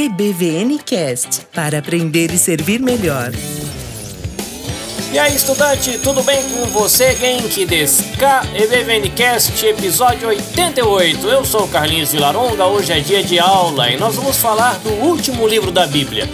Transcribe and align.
EBVNcast 0.00 1.42
para 1.54 1.78
aprender 1.78 2.32
e 2.32 2.38
servir 2.38 2.80
melhor. 2.80 3.32
E 5.12 5.18
aí, 5.18 5.36
estudante, 5.36 5.98
tudo 5.98 6.22
bem 6.22 6.42
com 6.42 6.64
você? 6.68 7.14
Genki 7.14 7.66
desu 7.66 8.02
ka? 8.18 8.42
EBVNcast, 8.54 9.66
episódio 9.66 10.28
88. 10.28 11.28
Eu 11.28 11.44
sou 11.44 11.64
o 11.64 11.68
Carlinhos 11.68 12.12
Vilaronga, 12.12 12.64
hoje 12.64 12.92
é 12.94 13.00
dia 13.00 13.22
de 13.22 13.38
aula 13.38 13.90
e 13.90 13.98
nós 13.98 14.16
vamos 14.16 14.38
falar 14.38 14.78
do 14.78 14.88
último 14.88 15.46
livro 15.46 15.70
da 15.70 15.86
Bíblia. 15.86 16.26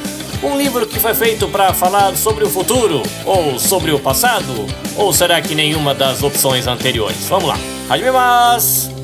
Um 0.44 0.56
livro 0.56 0.86
que 0.86 1.00
foi 1.00 1.14
feito 1.14 1.48
para 1.48 1.74
falar 1.74 2.14
sobre 2.16 2.44
o 2.44 2.48
futuro 2.48 3.02
ou 3.24 3.58
sobre 3.58 3.90
o 3.90 3.98
passado? 3.98 4.64
Ou 4.96 5.12
será 5.12 5.40
que 5.40 5.56
nenhuma 5.56 5.92
das 5.92 6.22
opções 6.22 6.68
anteriores? 6.68 7.26
Vamos 7.26 7.48
lá. 7.48 7.58
Hajimemasu! 7.90 8.95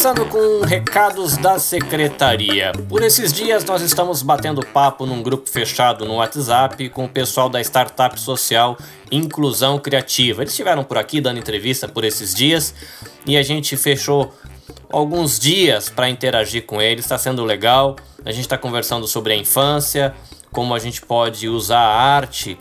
Começando 0.00 0.30
com 0.30 0.64
recados 0.64 1.36
da 1.36 1.58
secretaria. 1.58 2.72
Por 2.88 3.02
esses 3.02 3.34
dias 3.34 3.62
nós 3.66 3.82
estamos 3.82 4.22
batendo 4.22 4.64
papo 4.64 5.04
num 5.04 5.22
grupo 5.22 5.50
fechado 5.50 6.06
no 6.06 6.14
WhatsApp 6.14 6.88
com 6.88 7.04
o 7.04 7.08
pessoal 7.08 7.50
da 7.50 7.60
startup 7.60 8.18
social 8.18 8.78
Inclusão 9.12 9.78
Criativa. 9.78 10.42
Eles 10.42 10.54
estiveram 10.54 10.84
por 10.84 10.96
aqui 10.96 11.20
dando 11.20 11.38
entrevista 11.38 11.86
por 11.86 12.02
esses 12.02 12.34
dias 12.34 12.74
e 13.26 13.36
a 13.36 13.42
gente 13.42 13.76
fechou 13.76 14.32
alguns 14.90 15.38
dias 15.38 15.90
para 15.90 16.08
interagir 16.08 16.64
com 16.64 16.80
eles. 16.80 17.04
Está 17.04 17.18
sendo 17.18 17.44
legal. 17.44 17.96
A 18.24 18.32
gente 18.32 18.44
está 18.44 18.56
conversando 18.56 19.06
sobre 19.06 19.34
a 19.34 19.36
infância, 19.36 20.14
como 20.50 20.74
a 20.74 20.78
gente 20.78 21.02
pode 21.02 21.46
usar 21.46 21.78
a 21.78 22.16
arte 22.16 22.56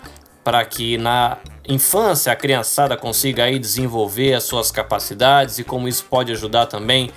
para 0.50 0.66
que 0.66 0.98
na 0.98 1.38
infância 1.68 2.34
a 2.34 2.36
criançada 2.36 2.98
consiga 2.98 3.44
aí 3.44 3.60
desenvolver 3.60 4.34
as 4.34 4.46
suas 4.46 4.72
capacidades 4.72 5.60
e 5.60 5.64
como 5.64 5.88
isso 5.88 6.04
pode 6.10 6.32
ajudar 6.32 6.66
também 6.66 7.12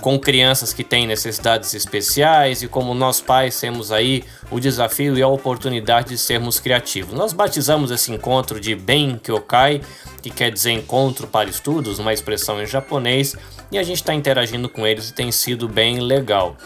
com 0.00 0.16
crianças 0.16 0.72
que 0.72 0.84
têm 0.84 1.08
necessidades 1.08 1.74
especiais 1.74 2.62
e 2.62 2.68
como 2.68 2.94
nós 2.94 3.20
pais 3.20 3.58
temos 3.58 3.90
aí 3.90 4.22
o 4.48 4.60
desafio 4.60 5.18
e 5.18 5.22
a 5.22 5.26
oportunidade 5.26 6.10
de 6.10 6.18
sermos 6.18 6.60
criativos. 6.60 7.14
Nós 7.14 7.32
batizamos 7.32 7.90
esse 7.90 8.12
encontro 8.12 8.60
de 8.60 8.76
Ben 8.76 9.18
Kyokai, 9.18 9.80
que 10.22 10.30
quer 10.30 10.52
dizer 10.52 10.70
encontro 10.70 11.26
para 11.26 11.50
estudos, 11.50 11.98
uma 11.98 12.12
expressão 12.12 12.62
em 12.62 12.66
japonês, 12.66 13.34
e 13.72 13.76
a 13.76 13.82
gente 13.82 13.96
está 13.96 14.14
interagindo 14.14 14.68
com 14.68 14.86
eles 14.86 15.08
e 15.08 15.14
tem 15.14 15.32
sido 15.32 15.68
bem 15.68 15.98
legal. 15.98 16.56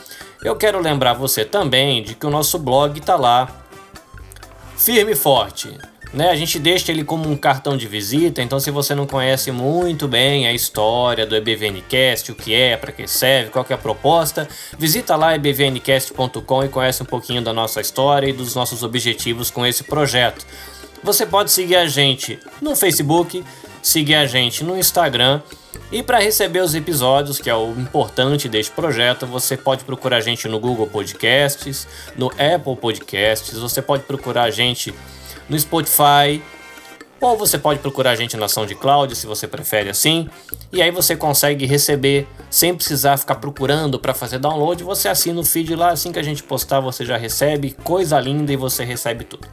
Eu 0.45 0.57
quero 0.57 0.79
lembrar 0.79 1.15
você 1.15 1.43
também 1.43 2.03
de 2.03 2.15
que 2.15 2.27
o 2.27 2.31
nosso 2.31 2.59
blog 2.59 2.99
está 2.99 3.17
lá, 3.17 3.61
firme 4.81 5.13
e 5.13 5.17
forte 5.17 5.77
né? 6.13 6.29
A 6.29 6.37
gente 6.37 6.59
deixa 6.59 6.91
ele 6.91 7.05
como 7.05 7.31
um 7.31 7.37
cartão 7.37 7.77
de 7.77 7.87
visita, 7.87 8.43
então 8.43 8.59
se 8.59 8.71
você 8.71 8.95
não 8.95 9.07
conhece 9.07 9.53
muito 9.53 10.09
bem 10.09 10.47
a 10.47 10.53
história 10.53 11.25
do 11.25 11.37
EBVNcast, 11.37 12.33
o 12.33 12.35
que 12.35 12.55
é, 12.55 12.77
para 12.77 12.93
que 12.93 13.07
serve, 13.07 13.51
qual 13.51 13.65
que 13.65 13.73
é 13.73 13.77
a 13.77 13.79
proposta, 13.79 14.49
visita 14.79 15.15
lá 15.17 15.35
ebvncast.com 15.35 16.65
e 16.65 16.69
conhece 16.69 17.03
um 17.03 17.07
pouquinho 17.07 17.43
da 17.43 17.53
nossa 17.53 17.81
história 17.81 18.29
e 18.29 18.33
dos 18.33 18.55
nossos 18.55 18.83
objetivos 18.83 19.51
com 19.51 19.65
esse 19.65 19.85
projeto. 19.85 20.45
Você 21.03 21.25
pode 21.25 21.51
seguir 21.51 21.77
a 21.77 21.87
gente 21.87 22.39
no 22.61 22.77
Facebook, 22.77 23.43
seguir 23.83 24.17
a 24.17 24.27
gente 24.27 24.65
no 24.65 24.77
Instagram 24.77 25.41
e 25.93 26.03
para 26.03 26.19
receber 26.19 26.61
os 26.61 26.75
episódios, 26.75 27.39
que 27.39 27.51
é 27.51 27.55
o 27.55 27.71
importante 27.73 28.49
deste 28.49 28.73
projeto, 28.73 29.27
você 29.27 29.57
pode 29.57 29.85
procurar 29.85 30.19
a 30.19 30.21
gente 30.21 30.47
no 30.47 30.61
Google 30.61 30.87
Podcasts, 30.87 31.87
no 32.17 32.29
Apple 32.29 32.77
Podcasts, 32.77 33.59
você 33.59 33.83
pode 33.83 34.05
procurar 34.05 34.45
a 34.45 34.51
gente 34.51 34.95
no 35.49 35.59
Spotify, 35.59 36.41
ou 37.21 37.37
você 37.37 37.59
pode 37.59 37.81
procurar 37.81 38.13
a 38.13 38.17
gente 38.17 38.37
na 38.37 38.49
SoundCloud, 38.49 39.15
se 39.15 39.27
você 39.27 39.47
prefere 39.47 39.91
assim, 39.91 40.29
e 40.73 40.81
aí 40.81 40.91
você 40.91 41.15
consegue 41.15 41.67
receber 41.67 42.27
sem 42.49 42.75
precisar 42.75 43.19
ficar 43.19 43.35
procurando 43.35 43.99
para 43.99 44.15
fazer 44.15 44.39
download. 44.39 44.83
Você 44.85 45.09
assina 45.09 45.39
o 45.39 45.45
feed 45.45 45.75
lá, 45.75 45.91
assim 45.91 46.13
que 46.13 46.19
a 46.19 46.23
gente 46.23 46.43
postar, 46.43 46.81
você 46.81 47.05
já 47.05 47.17
recebe, 47.17 47.77
coisa 47.85 48.19
linda 48.19 48.53
e 48.53 48.57
você 48.57 48.85
recebe 48.85 49.25
tudo. 49.25 49.47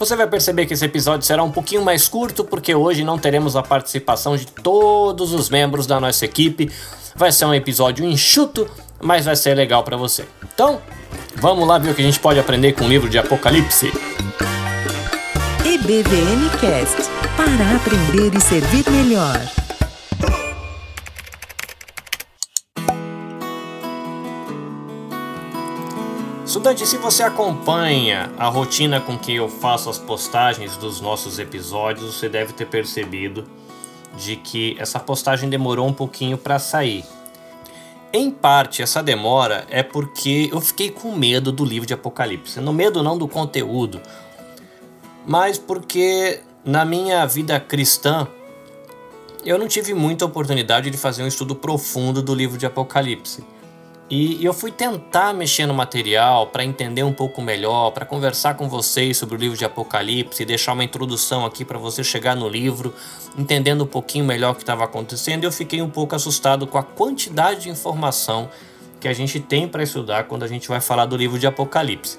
Você 0.00 0.16
vai 0.16 0.26
perceber 0.26 0.64
que 0.64 0.72
esse 0.72 0.82
episódio 0.82 1.26
será 1.26 1.42
um 1.42 1.50
pouquinho 1.50 1.84
mais 1.84 2.08
curto, 2.08 2.42
porque 2.42 2.74
hoje 2.74 3.04
não 3.04 3.18
teremos 3.18 3.54
a 3.54 3.62
participação 3.62 4.34
de 4.34 4.46
todos 4.46 5.34
os 5.34 5.50
membros 5.50 5.86
da 5.86 6.00
nossa 6.00 6.24
equipe. 6.24 6.72
Vai 7.14 7.30
ser 7.30 7.44
um 7.44 7.52
episódio 7.52 8.02
enxuto, 8.06 8.66
mas 8.98 9.26
vai 9.26 9.36
ser 9.36 9.54
legal 9.54 9.84
para 9.84 9.98
você. 9.98 10.24
Então, 10.54 10.80
vamos 11.36 11.68
lá 11.68 11.76
ver 11.76 11.90
o 11.90 11.94
que 11.94 12.00
a 12.00 12.04
gente 12.06 12.18
pode 12.18 12.40
aprender 12.40 12.72
com 12.72 12.86
o 12.86 12.88
livro 12.88 13.10
de 13.10 13.18
Apocalipse. 13.18 13.92
EBVNcast 15.66 17.10
para 17.36 17.76
aprender 17.76 18.34
e 18.34 18.40
servir 18.40 18.90
melhor. 18.90 19.38
Estudante, 26.50 26.84
se 26.84 26.96
você 26.96 27.22
acompanha 27.22 28.28
a 28.36 28.48
rotina 28.48 29.00
com 29.00 29.16
que 29.16 29.36
eu 29.36 29.48
faço 29.48 29.88
as 29.88 29.98
postagens 29.98 30.76
dos 30.76 31.00
nossos 31.00 31.38
episódios, 31.38 32.16
você 32.16 32.28
deve 32.28 32.52
ter 32.52 32.66
percebido 32.66 33.44
de 34.16 34.34
que 34.34 34.76
essa 34.76 34.98
postagem 34.98 35.48
demorou 35.48 35.86
um 35.86 35.92
pouquinho 35.92 36.36
para 36.36 36.58
sair. 36.58 37.04
Em 38.12 38.32
parte, 38.32 38.82
essa 38.82 39.00
demora 39.00 39.64
é 39.70 39.84
porque 39.84 40.48
eu 40.50 40.60
fiquei 40.60 40.90
com 40.90 41.14
medo 41.14 41.52
do 41.52 41.64
livro 41.64 41.86
de 41.86 41.94
Apocalipse. 41.94 42.60
No 42.60 42.72
medo 42.72 43.00
não 43.00 43.16
do 43.16 43.28
conteúdo, 43.28 44.00
mas 45.24 45.56
porque 45.56 46.40
na 46.64 46.84
minha 46.84 47.24
vida 47.26 47.60
cristã 47.60 48.26
eu 49.44 49.56
não 49.56 49.68
tive 49.68 49.94
muita 49.94 50.24
oportunidade 50.24 50.90
de 50.90 50.98
fazer 50.98 51.22
um 51.22 51.28
estudo 51.28 51.54
profundo 51.54 52.20
do 52.20 52.34
livro 52.34 52.58
de 52.58 52.66
Apocalipse. 52.66 53.44
E 54.10 54.44
eu 54.44 54.52
fui 54.52 54.72
tentar 54.72 55.32
mexer 55.32 55.66
no 55.66 55.72
material 55.72 56.48
para 56.48 56.64
entender 56.64 57.04
um 57.04 57.12
pouco 57.12 57.40
melhor, 57.40 57.92
para 57.92 58.04
conversar 58.04 58.54
com 58.54 58.68
vocês 58.68 59.16
sobre 59.16 59.36
o 59.36 59.38
livro 59.38 59.56
de 59.56 59.64
Apocalipse, 59.64 60.44
deixar 60.44 60.72
uma 60.72 60.82
introdução 60.82 61.46
aqui 61.46 61.64
para 61.64 61.78
você 61.78 62.02
chegar 62.02 62.34
no 62.34 62.48
livro, 62.48 62.92
entendendo 63.38 63.84
um 63.84 63.86
pouquinho 63.86 64.24
melhor 64.24 64.50
o 64.50 64.54
que 64.56 64.62
estava 64.62 64.82
acontecendo. 64.82 65.44
E 65.44 65.46
eu 65.46 65.52
fiquei 65.52 65.80
um 65.80 65.88
pouco 65.88 66.16
assustado 66.16 66.66
com 66.66 66.76
a 66.76 66.82
quantidade 66.82 67.60
de 67.60 67.68
informação 67.68 68.50
que 68.98 69.06
a 69.06 69.12
gente 69.12 69.38
tem 69.38 69.68
para 69.68 69.84
estudar 69.84 70.24
quando 70.24 70.42
a 70.42 70.48
gente 70.48 70.66
vai 70.66 70.80
falar 70.80 71.06
do 71.06 71.16
livro 71.16 71.38
de 71.38 71.46
Apocalipse. 71.46 72.18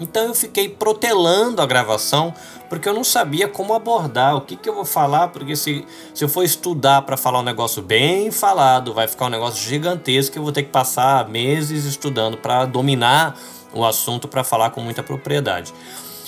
Então 0.00 0.24
eu 0.24 0.34
fiquei 0.34 0.68
protelando 0.68 1.60
a 1.60 1.66
gravação 1.66 2.34
porque 2.70 2.88
eu 2.88 2.94
não 2.94 3.04
sabia 3.04 3.48
como 3.48 3.74
abordar, 3.74 4.36
o 4.36 4.40
que, 4.40 4.54
que 4.56 4.68
eu 4.68 4.74
vou 4.74 4.84
falar, 4.84 5.28
porque 5.28 5.56
se, 5.56 5.84
se 6.14 6.24
eu 6.24 6.28
for 6.28 6.44
estudar 6.44 7.02
para 7.02 7.16
falar 7.16 7.40
um 7.40 7.44
negócio 7.44 7.82
bem 7.82 8.30
falado, 8.30 8.94
vai 8.94 9.08
ficar 9.08 9.26
um 9.26 9.30
negócio 9.30 9.60
gigantesco 9.60 10.32
que 10.32 10.38
eu 10.38 10.42
vou 10.44 10.52
ter 10.52 10.62
que 10.62 10.70
passar 10.70 11.28
meses 11.28 11.84
estudando 11.84 12.38
para 12.38 12.64
dominar 12.64 13.36
o 13.74 13.84
assunto 13.84 14.28
para 14.28 14.44
falar 14.44 14.70
com 14.70 14.80
muita 14.80 15.02
propriedade. 15.02 15.74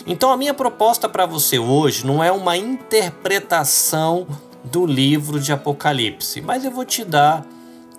Então 0.06 0.32
a 0.32 0.36
minha 0.36 0.52
proposta 0.52 1.08
para 1.08 1.26
você 1.26 1.58
hoje 1.58 2.04
não 2.04 2.22
é 2.22 2.32
uma 2.32 2.56
interpretação 2.56 4.26
do 4.64 4.84
livro 4.84 5.38
de 5.40 5.52
Apocalipse, 5.52 6.40
mas 6.40 6.64
eu 6.64 6.70
vou 6.70 6.84
te 6.84 7.04
dar 7.04 7.46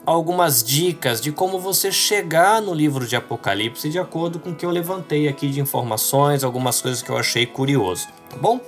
algumas 0.06 0.64
dicas 0.64 1.22
de 1.22 1.31
como 1.31 1.59
você 1.59 1.91
chegar 1.91 2.62
no 2.62 2.74
livro 2.74 3.08
de 3.08 3.16
Apocalipse 3.16 3.90
de 3.90 4.00
acordo 4.00 4.40
com 4.40 4.52
o 4.52 4.56
que 4.56 4.66
eu 4.66 4.69
levantei 4.69 5.28
aqui 5.28 5.50
de 5.50 5.59
informações, 5.59 6.44
algumas 6.44 6.81
coisas 6.81 7.02
que 7.02 7.09
eu 7.09 7.18
achei 7.18 7.46
curioso, 7.46 8.08
tá 8.30 8.38
bom? 8.38 8.59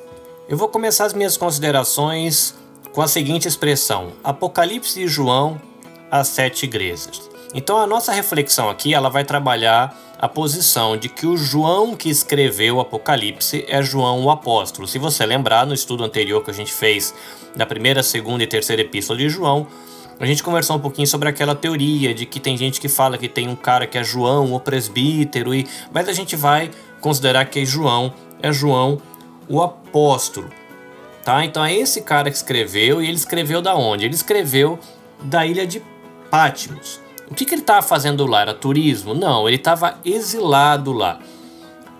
Eu 0.48 0.58
vou 0.58 0.68
começar 0.68 1.06
as 1.06 1.14
minhas 1.14 1.36
considerações 1.36 2.56
com 2.94 3.02
a 3.02 3.08
seguinte 3.08 3.48
expressão: 3.48 4.14
Apocalipse 4.24 5.00
de 5.00 5.08
João 5.08 5.60
às 6.10 6.28
sete 6.28 6.66
igrejas. 6.66 7.30
Então 7.54 7.78
a 7.78 7.88
nossa 7.88 8.12
reflexão 8.12 8.70
aqui 8.70 8.94
ela 8.94 9.10
vai 9.10 9.24
trabalhar 9.24 9.98
a 10.20 10.30
posição 10.30 10.96
de 10.96 11.10
que 11.10 11.26
o 11.26 11.36
João 11.36 11.96
que 11.96 12.10
escreveu 12.10 12.78
o 12.78 12.80
Apocalipse 12.80 13.66
é 13.68 13.82
João 13.82 14.24
o 14.24 14.30
apóstolo. 14.30 14.88
Se 14.88 14.98
você 14.98 15.26
lembrar 15.26 15.66
no 15.66 15.74
estudo 15.74 16.04
anterior 16.04 16.44
que 16.44 16.52
a 16.52 16.54
gente 16.54 16.72
fez 16.72 17.14
da 17.56 17.66
primeira, 17.66 18.02
segunda 18.02 18.44
e 18.44 18.48
terceira 18.48 18.82
epístola 18.82 19.20
de 19.20 19.30
João, 19.30 19.68
a 20.20 20.26
gente 20.26 20.42
conversou 20.42 20.78
um 20.78 20.80
pouquinho 20.80 21.08
sobre 21.08 21.28
aquela 21.28 21.54
teoria 21.54 22.14
de 22.14 22.26
que 22.26 22.40
tem 22.40 22.58
gente 22.58 22.80
que 22.80 22.88
fala 22.88 23.18
que 23.18 23.28
tem 23.28 23.48
um 23.50 23.56
cara 23.56 23.86
que 23.86 23.98
é 23.98 24.04
João, 24.04 24.54
o 24.54 24.60
presbítero, 24.60 25.54
e 25.54 25.68
mas 25.92 26.08
a 26.08 26.14
gente 26.14 26.36
vai 26.36 26.72
considerar 27.02 27.46
que 27.46 27.66
João 27.66 28.14
é 28.42 28.52
João 28.52 29.02
o 29.50 29.62
apóstolo. 29.62 30.50
Tá? 31.24 31.44
Então 31.44 31.66
é 31.66 31.74
esse 31.74 32.02
cara 32.02 32.30
que 32.30 32.38
escreveu 32.38 33.02
e 33.02 33.08
ele 33.08 33.16
escreveu 33.16 33.62
da 33.62 33.76
onde? 33.76 34.06
Ele 34.06 34.14
escreveu 34.14 34.80
da 35.22 35.46
ilha 35.46 35.66
de 35.66 35.82
Patmos. 36.30 37.00
O 37.30 37.34
que, 37.34 37.46
que 37.46 37.56
ele 37.56 37.62
estava 37.62 37.82
fazendo 37.82 38.26
lá? 38.28 38.42
Era 38.42 38.54
turismo? 38.54 39.14
Não, 39.14 39.48
ele 39.48 39.58
estava 39.58 39.98
exilado 40.06 40.92
lá. 40.94 41.20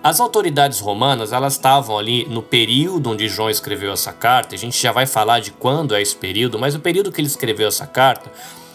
As 0.06 0.20
autoridades 0.20 0.78
romanas 0.78 1.32
elas 1.32 1.54
estavam 1.54 1.98
ali 1.98 2.24
no 2.30 2.40
período 2.40 3.10
onde 3.10 3.28
João 3.28 3.50
escreveu 3.50 3.92
essa 3.92 4.12
carta. 4.12 4.54
A 4.54 4.58
gente 4.58 4.80
já 4.80 4.92
vai 4.92 5.04
falar 5.04 5.40
de 5.40 5.50
quando 5.50 5.96
é 5.96 6.00
esse 6.00 6.14
período, 6.14 6.60
mas 6.60 6.76
o 6.76 6.78
período 6.78 7.10
que 7.10 7.20
ele 7.20 7.26
escreveu 7.26 7.66
essa 7.66 7.88
carta, 7.88 8.30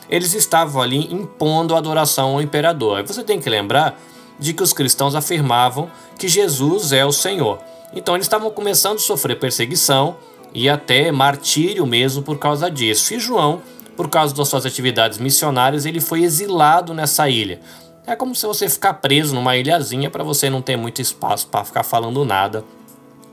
eles 0.10 0.33
estavam 0.33 0.81
ali 0.81 1.07
impondo 1.10 1.74
adoração 1.74 2.33
ao 2.33 2.42
imperador. 2.42 3.00
E 3.00 3.04
você 3.04 3.24
tem 3.24 3.39
que 3.39 3.50
lembrar 3.50 3.98
de 4.38 4.54
que 4.54 4.62
os 4.62 4.74
cristãos 4.74 5.16
afirmavam 5.16 5.89
que 6.19 6.28
Jesus 6.28 6.92
é 6.92 7.06
o 7.06 7.13
Senhor. 7.13 7.60
Então 7.95 8.13
eles 8.16 8.25
estavam 8.25 8.51
começando 8.51 8.98
a 8.98 9.00
sofrer 9.00 9.39
perseguição 9.39 10.18
e 10.54 10.68
até 10.68 11.13
martírio 11.13 11.86
mesmo 11.86 12.22
por 12.22 12.39
causa 12.39 12.69
disso. 12.69 13.13
E 13.13 13.19
João 13.22 13.62
por 13.95 14.10
causa 14.10 14.34
das 14.34 14.48
suas 14.48 14.66
atividades 14.66 15.18
missionárias, 15.18 15.86
ele 15.86 16.01
foi 16.01 16.24
exilado 16.24 16.94
nessa 16.94 17.30
ilha. 17.30 17.60
É 18.06 18.15
como 18.15 18.33
se 18.33 18.45
você 18.45 18.68
ficar 18.68 18.95
preso 18.95 19.36
numa 19.36 19.56
ilhazinha 19.56 20.09
para 20.09 20.24
você 20.24 20.50
não 20.50 20.62
ter 20.62 20.75
muito 20.75 21.01
espaço 21.01 21.48
para 21.48 21.63
ficar 21.63 21.83
falando 21.83 22.25
nada 22.25 22.63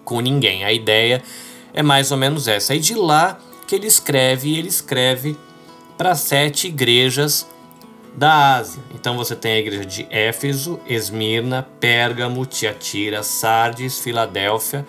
com 0.04 0.20
ninguém. 0.20 0.64
A 0.64 0.72
ideia 0.72 1.22
é 1.72 1.82
mais 1.82 2.10
ou 2.12 2.18
menos 2.18 2.46
essa. 2.46 2.74
E 2.74 2.78
de 2.78 2.94
lá 2.94 3.38
que 3.66 3.74
ele 3.74 3.86
escreve, 3.86 4.58
ele 4.58 4.68
escreve 4.68 5.36
para 5.96 6.14
sete 6.14 6.68
igrejas 6.68 7.48
da 8.14 8.56
Ásia. 8.56 8.82
Então 8.94 9.16
você 9.16 9.34
tem 9.34 9.52
a 9.52 9.58
igreja 9.58 9.84
de 9.84 10.06
Éfeso, 10.10 10.80
Esmirna, 10.86 11.66
Pérgamo, 11.80 12.44
Tiatira, 12.44 13.22
Sardes, 13.22 13.98
Filadélfia 13.98 14.86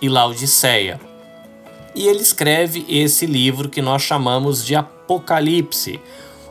e 0.00 0.08
Laodiceia. 0.08 1.00
E 1.94 2.06
ele 2.06 2.20
escreve 2.20 2.84
esse 2.88 3.26
livro 3.26 3.68
que 3.68 3.82
nós 3.82 4.02
chamamos 4.02 4.64
de 4.64 4.74
Apocalipse. 4.76 6.00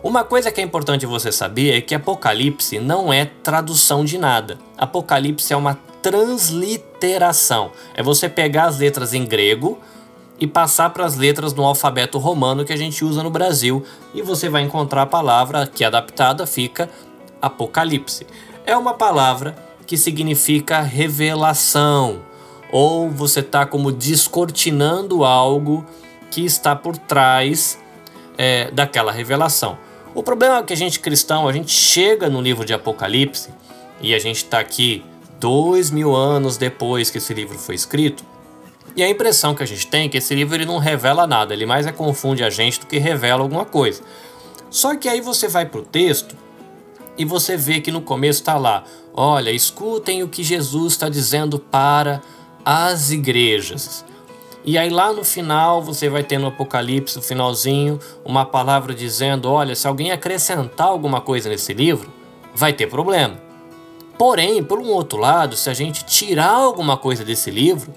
Uma 0.02 0.24
coisa 0.24 0.50
que 0.50 0.62
é 0.62 0.64
importante 0.64 1.06
você 1.06 1.30
saber 1.30 1.78
é 1.78 1.82
que 1.82 1.94
Apocalipse 1.94 2.80
não 2.80 3.12
é 3.12 3.26
tradução 3.26 4.06
de 4.06 4.18
nada. 4.18 4.58
Apocalipse 4.78 5.52
é 5.52 5.58
uma 5.58 5.78
transliteração. 6.02 7.72
É 7.94 8.02
você 8.02 8.30
pegar 8.30 8.68
as 8.68 8.80
letras 8.80 9.14
em 9.14 9.26
grego 9.26 9.78
e 10.40 10.48
passar 10.48 10.92
para 10.92 11.06
as 11.06 11.18
letras 11.18 11.54
no 11.54 11.66
alfabeto 11.66 12.18
romano 12.18 12.64
que 12.64 12.72
a 12.72 12.78
gente 12.78 13.04
usa 13.04 13.22
no 13.22 13.30
Brasil 13.30 13.84
e 14.14 14.22
você 14.22 14.48
vai 14.48 14.62
encontrar 14.62 15.02
a 15.02 15.06
palavra 15.06 15.68
que 15.68 15.84
adaptada 15.84 16.48
fica 16.48 16.90
Apocalipse. 17.42 18.26
É 18.66 18.78
uma 18.78 18.94
palavra 18.94 19.54
que 19.86 19.98
significa 19.98 20.80
revelação 20.80 22.22
ou 22.72 23.10
você 23.10 23.42
está 23.42 23.66
como 23.66 23.92
descortinando 23.92 25.26
algo 25.26 25.86
que 26.32 26.46
está 26.46 26.74
por 26.74 26.96
trás 26.96 27.78
é, 28.38 28.72
daquela 28.72 29.12
revelação. 29.12 29.89
O 30.14 30.24
problema 30.24 30.58
é 30.58 30.64
que 30.64 30.74
a 30.74 30.78
gente 30.78 31.00
cristão, 31.00 31.48
a 31.48 31.54
gente 31.54 31.72
chega 31.72 32.30
no 32.30 32.42
livro 32.42 32.66
de 32.66 32.74
Apocalipse 32.74 33.50
e 34.02 34.14
a 34.14 34.20
gente 34.20 34.38
está 34.38 34.60
aqui 34.60 35.04
dois 35.40 35.90
mil 35.90 36.16
anos 36.16 36.58
depois 36.58 37.10
que 37.10 37.18
esse 37.18 37.34
livro 37.34 37.58
foi 37.58 37.76
escrito 37.76 38.24
e 38.96 39.04
a 39.04 39.10
impressão 39.10 39.54
que 39.54 39.64
a 39.64 39.66
gente 39.66 39.88
tem 39.88 40.06
é 40.06 40.10
que 40.10 40.18
esse 40.18 40.34
livro 40.36 40.56
ele 40.56 40.66
não 40.66 40.78
revela 40.78 41.28
nada, 41.28 41.54
ele 41.54 41.66
mais 41.66 41.86
é 41.86 41.92
confunde 41.92 42.44
a 42.44 42.50
gente 42.50 42.80
do 42.80 42.86
que 42.86 42.98
revela 42.98 43.42
alguma 43.42 43.66
coisa. 43.66 44.02
Só 44.70 44.96
que 44.96 45.08
aí 45.08 45.22
você 45.22 45.48
vai 45.48 45.66
para 45.66 45.80
o 45.80 45.84
texto 45.84 46.36
e 47.18 47.26
você 47.26 47.56
vê 47.56 47.80
que 47.80 47.92
no 47.92 48.02
começo 48.02 48.42
está 48.42 48.58
lá: 48.58 48.84
olha, 49.14 49.52
escutem 49.52 50.24
o 50.24 50.28
que 50.28 50.44
Jesus 50.44 50.94
está 50.94 51.10
dizendo 51.10 51.60
para 51.60 52.22
as 52.66 53.12
igrejas. 53.12 54.04
E 54.70 54.78
aí 54.78 54.92
lá 54.92 55.12
no 55.12 55.24
final 55.24 55.82
você 55.82 56.10
vai 56.10 56.22
ter 56.22 56.38
no 56.38 56.46
Apocalipse, 56.46 57.16
no 57.16 57.24
finalzinho, 57.24 58.00
uma 58.24 58.46
palavra 58.46 58.94
dizendo: 58.94 59.50
olha, 59.52 59.74
se 59.74 59.88
alguém 59.88 60.12
acrescentar 60.12 60.86
alguma 60.86 61.20
coisa 61.20 61.50
nesse 61.50 61.74
livro, 61.74 62.14
vai 62.54 62.72
ter 62.72 62.86
problema. 62.86 63.36
Porém, 64.16 64.64
por 64.64 64.78
um 64.78 64.90
outro 64.90 65.18
lado, 65.18 65.56
se 65.56 65.72
a 65.72 65.74
gente 65.74 66.06
tirar 66.06 66.52
alguma 66.52 66.98
coisa 66.98 67.26
desse 67.26 67.50
livro, 67.50 67.92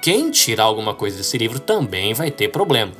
quem 0.00 0.30
tirar 0.30 0.62
alguma 0.62 0.94
coisa 0.94 1.16
desse 1.16 1.36
livro 1.36 1.58
também 1.58 2.14
vai 2.14 2.30
ter 2.30 2.50
problema. 2.50 2.92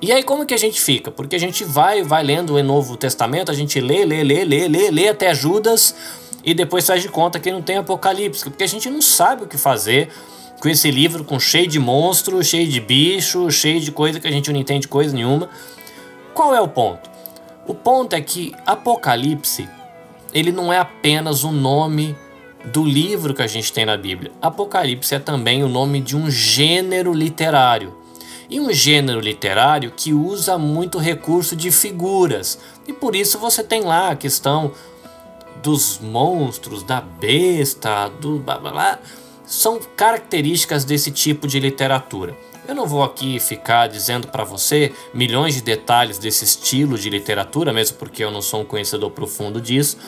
E 0.00 0.10
aí 0.10 0.22
como 0.22 0.46
que 0.46 0.54
a 0.54 0.58
gente 0.58 0.80
fica? 0.80 1.10
Porque 1.10 1.36
a 1.36 1.38
gente 1.38 1.64
vai, 1.64 2.02
vai 2.02 2.22
lendo 2.22 2.54
o 2.54 2.62
Novo 2.62 2.96
Testamento, 2.96 3.50
a 3.50 3.54
gente 3.54 3.82
lê, 3.82 4.06
lê, 4.06 4.24
lê, 4.24 4.46
lê, 4.46 4.66
lê, 4.66 4.90
lê 4.90 5.08
até 5.08 5.34
Judas 5.34 5.94
e 6.42 6.54
depois 6.54 6.86
faz 6.86 7.02
de 7.02 7.10
conta 7.10 7.38
que 7.38 7.52
não 7.52 7.60
tem 7.60 7.76
Apocalipse, 7.76 8.44
porque 8.44 8.64
a 8.64 8.66
gente 8.66 8.88
não 8.88 9.02
sabe 9.02 9.44
o 9.44 9.46
que 9.46 9.58
fazer 9.58 10.08
com 10.62 10.68
esse 10.68 10.92
livro 10.92 11.24
com 11.24 11.40
cheio 11.40 11.66
de 11.66 11.80
monstro, 11.80 12.40
cheio 12.44 12.68
de 12.68 12.80
bicho, 12.80 13.50
cheio 13.50 13.80
de 13.80 13.90
coisa 13.90 14.20
que 14.20 14.28
a 14.28 14.30
gente 14.30 14.52
não 14.52 14.60
entende 14.60 14.86
coisa 14.86 15.12
nenhuma. 15.12 15.48
Qual 16.32 16.54
é 16.54 16.60
o 16.60 16.68
ponto? 16.68 17.10
O 17.66 17.74
ponto 17.74 18.14
é 18.14 18.20
que 18.20 18.54
Apocalipse 18.64 19.68
ele 20.32 20.52
não 20.52 20.72
é 20.72 20.78
apenas 20.78 21.42
o 21.42 21.50
nome 21.50 22.16
do 22.64 22.84
livro 22.84 23.34
que 23.34 23.42
a 23.42 23.46
gente 23.48 23.72
tem 23.72 23.84
na 23.84 23.96
Bíblia. 23.96 24.30
Apocalipse 24.40 25.16
é 25.16 25.18
também 25.18 25.64
o 25.64 25.68
nome 25.68 26.00
de 26.00 26.16
um 26.16 26.30
gênero 26.30 27.12
literário. 27.12 27.98
E 28.48 28.60
um 28.60 28.72
gênero 28.72 29.18
literário 29.18 29.90
que 29.90 30.14
usa 30.14 30.56
muito 30.58 30.96
recurso 30.96 31.56
de 31.56 31.72
figuras. 31.72 32.56
E 32.86 32.92
por 32.92 33.16
isso 33.16 33.36
você 33.36 33.64
tem 33.64 33.82
lá 33.82 34.12
a 34.12 34.16
questão 34.16 34.70
dos 35.60 35.98
monstros, 35.98 36.84
da 36.84 37.00
besta, 37.00 38.08
do 38.20 38.38
blá 38.38 38.58
blá 38.58 38.70
blá. 38.70 38.98
São 39.52 39.78
características 39.78 40.82
desse 40.82 41.10
tipo 41.10 41.46
de 41.46 41.60
literatura. 41.60 42.34
Eu 42.66 42.74
não 42.74 42.86
vou 42.86 43.02
aqui 43.02 43.38
ficar 43.38 43.86
dizendo 43.86 44.28
para 44.28 44.44
você 44.44 44.94
milhões 45.12 45.54
de 45.54 45.60
detalhes 45.60 46.16
desse 46.16 46.42
estilo 46.42 46.96
de 46.96 47.10
literatura, 47.10 47.70
mesmo 47.70 47.98
porque 47.98 48.24
eu 48.24 48.30
não 48.30 48.40
sou 48.40 48.62
um 48.62 48.64
conhecedor 48.64 49.10
profundo 49.10 49.60
disso, 49.60 49.98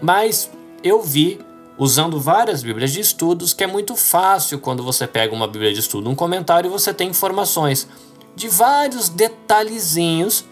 mas 0.00 0.48
eu 0.84 1.02
vi 1.02 1.40
usando 1.76 2.20
várias 2.20 2.62
Bíblias 2.62 2.92
de 2.92 3.00
estudos, 3.00 3.52
que 3.52 3.64
é 3.64 3.66
muito 3.66 3.96
fácil 3.96 4.60
quando 4.60 4.80
você 4.84 5.08
pega 5.08 5.34
uma 5.34 5.48
Bíblia 5.48 5.74
de 5.74 5.80
estudo, 5.80 6.08
um 6.08 6.14
comentário 6.14 6.70
você 6.70 6.94
tem 6.94 7.08
informações 7.08 7.88
de 8.36 8.46
vários 8.46 9.08
detalhezinhos 9.08 10.44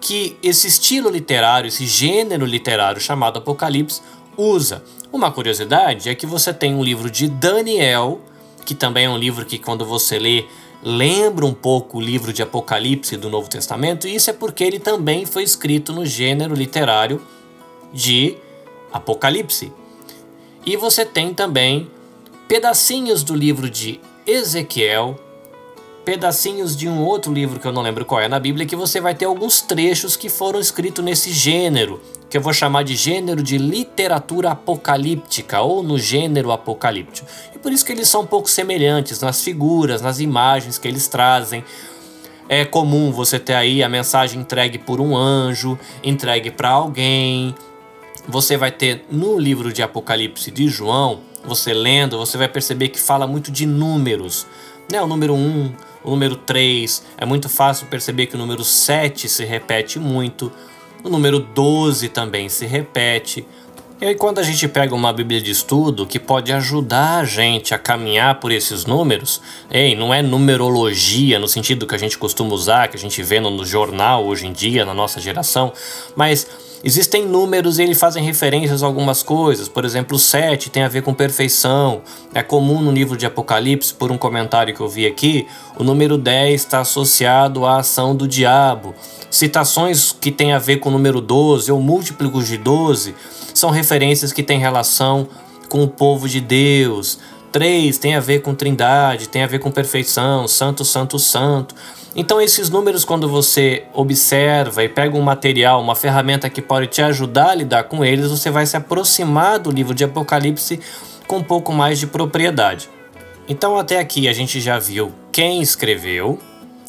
que 0.00 0.34
esse 0.42 0.66
estilo 0.66 1.10
literário, 1.10 1.68
esse 1.68 1.84
gênero 1.84 2.46
literário 2.46 3.02
chamado 3.02 3.38
Apocalipse 3.38 4.00
usa. 4.34 4.82
Uma 5.12 5.30
curiosidade 5.30 6.08
é 6.08 6.14
que 6.14 6.24
você 6.24 6.54
tem 6.54 6.74
um 6.74 6.82
livro 6.82 7.10
de 7.10 7.28
Daniel, 7.28 8.18
que 8.64 8.74
também 8.74 9.04
é 9.04 9.10
um 9.10 9.18
livro 9.18 9.44
que 9.44 9.58
quando 9.58 9.84
você 9.84 10.18
lê 10.18 10.46
lembra 10.82 11.46
um 11.46 11.52
pouco 11.52 11.98
o 11.98 12.00
livro 12.00 12.32
de 12.32 12.42
Apocalipse 12.42 13.16
do 13.16 13.30
Novo 13.30 13.48
Testamento, 13.48 14.08
e 14.08 14.14
isso 14.14 14.30
é 14.30 14.32
porque 14.32 14.64
ele 14.64 14.80
também 14.80 15.24
foi 15.24 15.44
escrito 15.44 15.92
no 15.92 16.04
gênero 16.04 16.54
literário 16.54 17.22
de 17.92 18.36
Apocalipse. 18.90 19.70
E 20.64 20.76
você 20.76 21.04
tem 21.04 21.34
também 21.34 21.90
pedacinhos 22.48 23.22
do 23.22 23.34
livro 23.34 23.70
de 23.70 24.00
Ezequiel, 24.26 25.20
pedacinhos 26.04 26.76
de 26.76 26.88
um 26.88 27.00
outro 27.00 27.32
livro 27.32 27.60
que 27.60 27.66
eu 27.66 27.72
não 27.72 27.82
lembro 27.82 28.04
qual 28.04 28.20
é 28.20 28.28
na 28.28 28.38
Bíblia, 28.40 28.66
que 28.66 28.76
você 28.76 29.00
vai 29.00 29.14
ter 29.14 29.24
alguns 29.24 29.60
trechos 29.60 30.16
que 30.16 30.28
foram 30.28 30.58
escritos 30.58 31.04
nesse 31.04 31.32
gênero, 31.32 32.00
que 32.28 32.36
eu 32.36 32.40
vou 32.40 32.52
chamar 32.52 32.82
de 32.82 32.96
gênero 32.96 33.42
de 33.42 33.58
literatura 33.58 34.50
apocalíptica 34.50 35.60
ou 35.60 35.82
no 35.82 35.98
gênero 35.98 36.50
apocalíptico. 36.50 37.28
E 37.54 37.58
por 37.58 37.72
isso 37.72 37.84
que 37.84 37.92
eles 37.92 38.08
são 38.08 38.22
um 38.22 38.26
pouco 38.26 38.50
semelhantes 38.50 39.20
nas 39.20 39.42
figuras, 39.42 40.02
nas 40.02 40.18
imagens 40.18 40.78
que 40.78 40.88
eles 40.88 41.08
trazem. 41.08 41.64
É 42.48 42.64
comum 42.64 43.12
você 43.12 43.38
ter 43.38 43.54
aí 43.54 43.82
a 43.82 43.88
mensagem 43.88 44.40
entregue 44.40 44.78
por 44.78 45.00
um 45.00 45.16
anjo, 45.16 45.78
entregue 46.02 46.50
para 46.50 46.70
alguém, 46.70 47.54
você 48.26 48.56
vai 48.56 48.70
ter 48.70 49.04
no 49.10 49.38
livro 49.38 49.72
de 49.72 49.82
Apocalipse 49.82 50.50
de 50.50 50.68
João, 50.68 51.20
você 51.44 51.72
lendo, 51.72 52.18
você 52.18 52.38
vai 52.38 52.48
perceber 52.48 52.88
que 52.88 53.00
fala 53.00 53.26
muito 53.26 53.50
de 53.50 53.66
números. 53.66 54.46
Né? 54.90 55.00
O 55.02 55.06
número 55.06 55.34
1, 55.34 55.72
o 56.04 56.10
número 56.10 56.36
3, 56.36 57.04
é 57.18 57.24
muito 57.24 57.48
fácil 57.48 57.86
perceber 57.86 58.26
que 58.26 58.34
o 58.34 58.38
número 58.38 58.64
7 58.64 59.28
se 59.28 59.44
repete 59.44 59.98
muito, 59.98 60.52
o 61.02 61.08
número 61.08 61.40
12 61.40 62.08
também 62.08 62.48
se 62.48 62.66
repete. 62.66 63.46
E 64.00 64.04
aí, 64.04 64.16
quando 64.16 64.40
a 64.40 64.42
gente 64.42 64.66
pega 64.66 64.96
uma 64.96 65.12
Bíblia 65.12 65.40
de 65.40 65.52
estudo 65.52 66.04
que 66.04 66.18
pode 66.18 66.52
ajudar 66.52 67.20
a 67.20 67.24
gente 67.24 67.72
a 67.72 67.78
caminhar 67.78 68.40
por 68.40 68.50
esses 68.50 68.84
números, 68.84 69.40
ei, 69.70 69.94
não 69.94 70.12
é 70.12 70.20
numerologia 70.20 71.38
no 71.38 71.46
sentido 71.46 71.86
que 71.86 71.94
a 71.94 71.98
gente 71.98 72.18
costuma 72.18 72.52
usar, 72.52 72.88
que 72.88 72.96
a 72.96 73.00
gente 73.00 73.22
vê 73.22 73.38
no 73.38 73.64
jornal 73.64 74.26
hoje 74.26 74.48
em 74.48 74.52
dia, 74.52 74.84
na 74.84 74.92
nossa 74.92 75.20
geração, 75.20 75.72
mas 76.16 76.48
Existem 76.84 77.24
números 77.24 77.78
e 77.78 77.82
eles 77.82 77.98
fazem 77.98 78.24
referências 78.24 78.82
a 78.82 78.86
algumas 78.86 79.22
coisas. 79.22 79.68
Por 79.68 79.84
exemplo, 79.84 80.16
o 80.16 80.18
7 80.18 80.68
tem 80.68 80.82
a 80.82 80.88
ver 80.88 81.02
com 81.02 81.14
perfeição. 81.14 82.02
É 82.34 82.42
comum 82.42 82.80
no 82.82 82.90
livro 82.90 83.16
de 83.16 83.24
Apocalipse, 83.24 83.94
por 83.94 84.10
um 84.10 84.18
comentário 84.18 84.74
que 84.74 84.80
eu 84.80 84.88
vi 84.88 85.06
aqui, 85.06 85.46
o 85.78 85.84
número 85.84 86.18
10 86.18 86.60
está 86.60 86.80
associado 86.80 87.64
à 87.64 87.78
ação 87.78 88.16
do 88.16 88.26
diabo. 88.26 88.94
Citações 89.30 90.10
que 90.10 90.32
têm 90.32 90.52
a 90.52 90.58
ver 90.58 90.78
com 90.78 90.88
o 90.88 90.92
número 90.92 91.20
12 91.20 91.70
ou 91.70 91.80
múltiplos 91.80 92.48
de 92.48 92.58
12 92.58 93.14
são 93.54 93.70
referências 93.70 94.32
que 94.32 94.42
têm 94.42 94.58
relação 94.58 95.28
com 95.68 95.84
o 95.84 95.88
povo 95.88 96.28
de 96.28 96.40
Deus. 96.40 97.18
3 97.52 97.96
tem 97.98 98.16
a 98.16 98.20
ver 98.20 98.42
com 98.42 98.54
trindade, 98.54 99.28
tem 99.28 99.44
a 99.44 99.46
ver 99.46 99.60
com 99.60 99.70
perfeição, 99.70 100.48
santo, 100.48 100.84
santo, 100.84 101.18
santo. 101.18 101.74
Então, 102.14 102.40
esses 102.40 102.68
números, 102.68 103.06
quando 103.06 103.26
você 103.26 103.84
observa 103.94 104.84
e 104.84 104.88
pega 104.88 105.16
um 105.16 105.22
material, 105.22 105.80
uma 105.80 105.96
ferramenta 105.96 106.50
que 106.50 106.60
pode 106.60 106.88
te 106.88 107.00
ajudar 107.00 107.50
a 107.50 107.54
lidar 107.54 107.84
com 107.84 108.04
eles, 108.04 108.28
você 108.30 108.50
vai 108.50 108.66
se 108.66 108.76
aproximar 108.76 109.58
do 109.58 109.70
livro 109.70 109.94
de 109.94 110.04
Apocalipse 110.04 110.78
com 111.26 111.38
um 111.38 111.42
pouco 111.42 111.72
mais 111.72 111.98
de 111.98 112.06
propriedade. 112.06 112.90
Então, 113.48 113.78
até 113.78 113.98
aqui 113.98 114.28
a 114.28 114.32
gente 114.34 114.60
já 114.60 114.78
viu 114.78 115.10
quem 115.32 115.62
escreveu, 115.62 116.38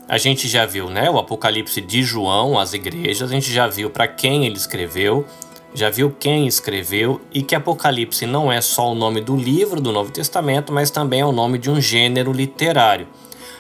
a 0.10 0.18
gente 0.18 0.50
já 0.50 0.65
viu 0.65 0.89
né, 0.89 1.10
o 1.10 1.18
Apocalipse 1.18 1.80
de 1.80 2.03
João, 2.03 2.60
as 2.60 2.74
igrejas, 2.74 3.32
a 3.32 3.34
gente 3.34 3.50
já 3.51 3.65
viu 3.68 3.89
para 3.89 4.08
quem 4.08 4.46
ele 4.46 4.58
escreveu, 4.58 5.25
já 5.74 5.89
viu 5.89 6.12
quem 6.12 6.46
escreveu 6.46 7.22
e 7.34 7.42
que 7.42 7.56
Apocalipse 7.56 8.25
não 8.25 8.51
é 8.51 8.60
só 8.60 8.92
o 8.92 8.96
nome 8.96 9.22
do 9.22 9.38
livro 9.38 9.80
do 9.80 9.94
Novo 9.94 10.12
Testamento, 10.12 10.74
mas 10.74 10.92
também 10.92 11.22
é 11.22 11.25
o 11.25 11.32
nome 11.32 11.58
de 11.58 11.72
um 11.72 11.80
gênero 11.80 12.34
literário. 12.34 13.08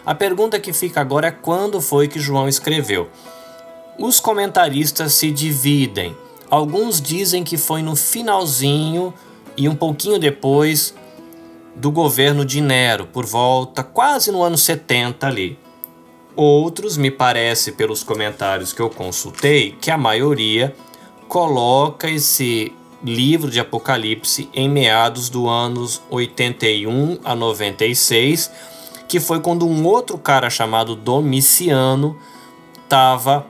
A 0.05 0.13
pergunta 0.13 0.59
que 0.59 0.73
fica 0.73 0.99
agora 0.99 1.27
é 1.27 1.31
quando 1.31 1.79
foi 1.79 2.07
que 2.07 2.19
João 2.19 2.47
escreveu. 2.47 3.09
os 3.97 4.19
comentaristas 4.19 5.13
se 5.13 5.31
dividem. 5.31 6.15
Alguns 6.49 6.99
dizem 6.99 7.43
que 7.43 7.57
foi 7.57 7.81
no 7.81 7.95
finalzinho 7.95 9.13
e 9.55 9.69
um 9.69 9.75
pouquinho 9.75 10.19
depois 10.19 10.93
do 11.75 11.91
governo 11.91 12.43
de 12.43 12.59
Nero, 12.59 13.05
por 13.07 13.25
volta 13.25 13.83
quase 13.83 14.31
no 14.31 14.43
ano 14.43 14.57
70 14.57 15.27
ali. 15.27 15.57
Outros, 16.35 16.97
me 16.97 17.11
parece 17.11 17.71
pelos 17.71 18.03
comentários 18.03 18.73
que 18.73 18.81
eu 18.81 18.89
consultei, 18.89 19.77
que 19.79 19.91
a 19.91 19.97
maioria 19.97 20.75
coloca 21.27 22.09
esse 22.09 22.73
livro 23.03 23.51
de 23.51 23.59
Apocalipse 23.59 24.49
em 24.53 24.67
meados 24.67 25.29
do 25.29 25.47
anos 25.47 26.01
81 26.09 27.19
a 27.23 27.35
96, 27.35 28.51
que 29.13 29.19
foi 29.19 29.39
quando 29.39 29.67
um 29.67 29.85
outro 29.85 30.17
cara 30.17 30.49
chamado 30.49 30.95
Domiciano 30.95 32.17
estava 32.83 33.45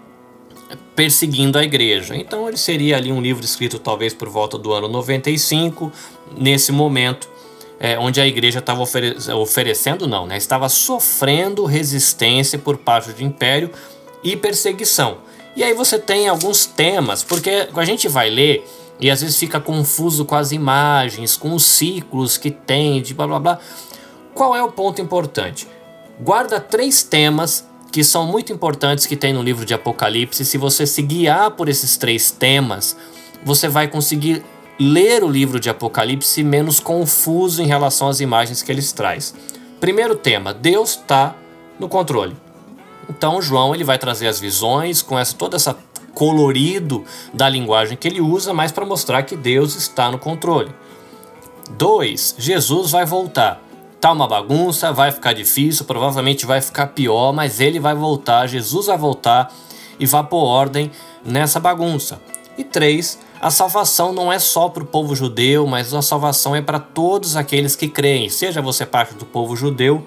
perseguindo 0.93 1.57
a 1.57 1.63
igreja. 1.63 2.17
Então 2.17 2.49
ele 2.49 2.57
seria 2.57 2.97
ali 2.97 3.13
um 3.13 3.21
livro 3.21 3.45
escrito 3.45 3.79
talvez 3.79 4.13
por 4.13 4.27
volta 4.27 4.57
do 4.57 4.73
ano 4.73 4.89
95, 4.89 5.89
nesse 6.37 6.73
momento 6.73 7.29
é, 7.79 7.97
onde 7.97 8.19
a 8.19 8.27
igreja 8.27 8.59
estava 8.59 8.81
ofere 8.81 9.15
oferecendo, 9.33 10.05
não, 10.05 10.27
né? 10.27 10.35
Estava 10.35 10.67
sofrendo 10.67 11.63
resistência 11.63 12.59
por 12.59 12.75
parte 12.75 13.13
do 13.13 13.23
império 13.23 13.69
e 14.21 14.35
perseguição. 14.35 15.19
E 15.55 15.63
aí 15.63 15.73
você 15.73 15.97
tem 15.97 16.27
alguns 16.27 16.65
temas, 16.65 17.23
porque 17.23 17.69
a 17.73 17.85
gente 17.85 18.09
vai 18.09 18.29
ler 18.29 18.69
e 18.99 19.09
às 19.09 19.21
vezes 19.21 19.37
fica 19.37 19.61
confuso 19.61 20.25
com 20.25 20.35
as 20.35 20.51
imagens, 20.51 21.37
com 21.37 21.53
os 21.53 21.63
ciclos 21.63 22.37
que 22.37 22.51
tem, 22.51 23.01
de 23.01 23.13
blá 23.13 23.27
blá 23.27 23.39
blá. 23.39 23.59
Qual 24.33 24.55
é 24.55 24.63
o 24.63 24.71
ponto 24.71 25.01
importante? 25.01 25.67
Guarda 26.19 26.59
três 26.59 27.03
temas 27.03 27.67
que 27.91 28.03
são 28.03 28.25
muito 28.25 28.51
importantes 28.51 29.05
que 29.05 29.15
tem 29.15 29.31
no 29.31 29.43
livro 29.43 29.65
de 29.65 29.73
Apocalipse. 29.73 30.43
Se 30.43 30.57
você 30.57 30.87
se 30.87 31.01
guiar 31.03 31.51
por 31.51 31.69
esses 31.69 31.95
três 31.95 32.31
temas, 32.31 32.97
você 33.43 33.67
vai 33.67 33.87
conseguir 33.87 34.43
ler 34.79 35.23
o 35.23 35.29
livro 35.29 35.59
de 35.59 35.69
Apocalipse 35.69 36.43
menos 36.43 36.79
confuso 36.79 37.61
em 37.61 37.67
relação 37.67 38.07
às 38.07 38.19
imagens 38.19 38.63
que 38.63 38.71
eles 38.71 38.91
traz. 38.91 39.35
Primeiro 39.79 40.15
tema: 40.15 40.53
Deus 40.53 40.91
está 40.91 41.35
no 41.79 41.87
controle. 41.87 42.35
Então 43.07 43.41
João 43.41 43.75
ele 43.75 43.83
vai 43.83 43.99
trazer 43.99 44.27
as 44.27 44.39
visões 44.39 45.03
com 45.03 45.19
essa 45.19 45.35
toda 45.35 45.57
essa 45.57 45.77
colorido 46.15 47.03
da 47.33 47.49
linguagem 47.49 47.97
que 47.97 48.07
ele 48.07 48.21
usa, 48.21 48.53
mas 48.53 48.71
para 48.71 48.85
mostrar 48.85 49.23
que 49.23 49.35
Deus 49.35 49.75
está 49.75 50.09
no 50.11 50.17
controle. 50.17 50.71
2. 51.77 52.35
Jesus 52.37 52.91
vai 52.91 53.05
voltar. 53.05 53.61
Tá 54.03 54.11
uma 54.11 54.27
bagunça, 54.27 54.91
vai 54.91 55.13
ficar 55.13 55.31
difícil, 55.31 55.85
provavelmente 55.85 56.45
vai 56.45 56.59
ficar 56.59 56.87
pior, 56.87 57.31
mas 57.31 57.61
ele 57.61 57.79
vai 57.79 57.95
voltar, 57.95 58.47
Jesus 58.47 58.87
vai 58.87 58.97
voltar 58.97 59.49
e 59.97 60.05
vai 60.05 60.21
pôr 60.25 60.43
ordem 60.43 60.91
nessa 61.23 61.57
bagunça. 61.57 62.19
E 62.57 62.65
3. 62.65 63.17
A 63.39 63.49
salvação 63.49 64.11
não 64.11 64.29
é 64.29 64.39
só 64.39 64.67
para 64.67 64.83
o 64.83 64.85
povo 64.85 65.15
judeu, 65.15 65.65
mas 65.65 65.93
a 65.93 66.01
salvação 66.01 66.53
é 66.53 66.61
para 66.61 66.79
todos 66.79 67.37
aqueles 67.37 67.77
que 67.77 67.87
creem, 67.87 68.27
seja 68.27 68.61
você 68.61 68.85
parte 68.85 69.13
do 69.13 69.23
povo 69.23 69.55
judeu 69.55 70.05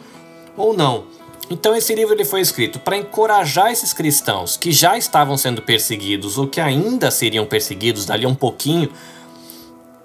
ou 0.59 0.77
não. 0.77 1.05
Então 1.49 1.75
esse 1.75 1.95
livro 1.95 2.13
ele 2.13 2.27
foi 2.27 2.43
escrito 2.43 2.79
para 2.79 2.99
encorajar 2.99 3.73
esses 3.73 3.95
cristãos 3.95 4.59
que 4.59 4.73
já 4.73 4.99
estavam 4.99 5.39
sendo 5.39 5.63
perseguidos 5.63 6.37
ou 6.37 6.47
que 6.47 6.61
ainda 6.61 7.11
seriam 7.11 7.47
perseguidos 7.47 8.05
dali 8.05 8.27
um 8.27 8.35
pouquinho 8.35 8.91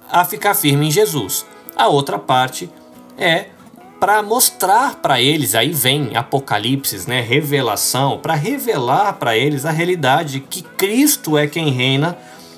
a 0.09 0.23
ficar 0.23 0.53
firme 0.53 0.87
em 0.87 0.91
Jesus. 0.91 1.45
A 1.75 1.89
outra 1.89 2.17
parte 2.17 2.69
é 3.17 3.47
para 4.01 4.23
mostrar 4.23 4.95
para 4.95 5.21
eles, 5.21 5.53
aí 5.53 5.69
vem 5.69 6.17
Apocalipse, 6.17 7.07
né, 7.07 7.21
revelação, 7.21 8.17
para 8.17 8.33
revelar 8.33 9.13
para 9.13 9.37
eles 9.37 9.63
a 9.63 9.69
realidade 9.69 10.39
que 10.39 10.63
Cristo 10.63 11.37
é 11.37 11.45
quem 11.45 11.69
reina 11.69 12.17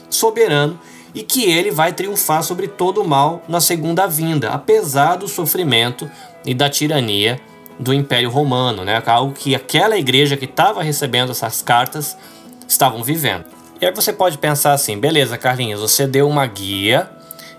soberano 0.10 0.80
e 1.14 1.22
que 1.22 1.44
ele 1.44 1.70
vai 1.70 1.92
triunfar 1.92 2.44
sobre 2.44 2.70
todo 2.70 3.02
o 3.02 3.08
mal 3.08 3.44
na 3.46 3.60
segunda 3.60 4.08
vinda, 4.08 4.52
apesar 4.52 5.18
do 5.18 5.28
sofrimento 5.28 6.10
e 6.46 6.54
da 6.54 6.70
tirania 6.70 7.42
do 7.78 7.94
Império 7.94 8.30
Romano, 8.30 8.86
né? 8.86 9.04
algo 9.06 9.34
que 9.34 9.54
aquela 9.54 9.98
igreja 9.98 10.38
que 10.38 10.46
estava 10.46 10.82
recebendo 10.82 11.34
essas 11.34 11.62
cartas 11.62 12.18
estavam 12.66 13.04
vivendo. 13.04 13.44
E 13.82 13.86
aí 13.86 13.92
você 13.94 14.14
pode 14.14 14.38
pensar 14.38 14.72
assim, 14.72 14.98
beleza, 14.98 15.38
Carlinhos, 15.38 15.82
você 15.82 16.08
deu 16.08 16.26
uma 16.30 16.46
guia 16.46 17.12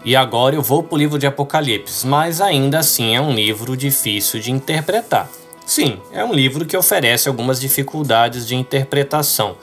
e 0.04 0.14
agora 0.14 0.54
eu 0.54 0.62
vou 0.62 0.82
para 0.82 0.94
o 0.94 0.98
livro 0.98 1.18
de 1.18 1.26
Apocalipse, 1.26 2.06
mas 2.06 2.40
ainda 2.40 2.78
assim 2.80 3.16
é 3.16 3.20
um 3.20 3.32
livro 3.32 3.76
difícil 3.76 4.38
de 4.38 4.50
interpretar. 4.50 5.28
Sim, 5.64 5.98
é 6.12 6.22
um 6.22 6.32
livro 6.32 6.66
que 6.66 6.76
oferece 6.76 7.26
algumas 7.26 7.58
dificuldades 7.58 8.46
de 8.46 8.54
interpretação. 8.54 9.56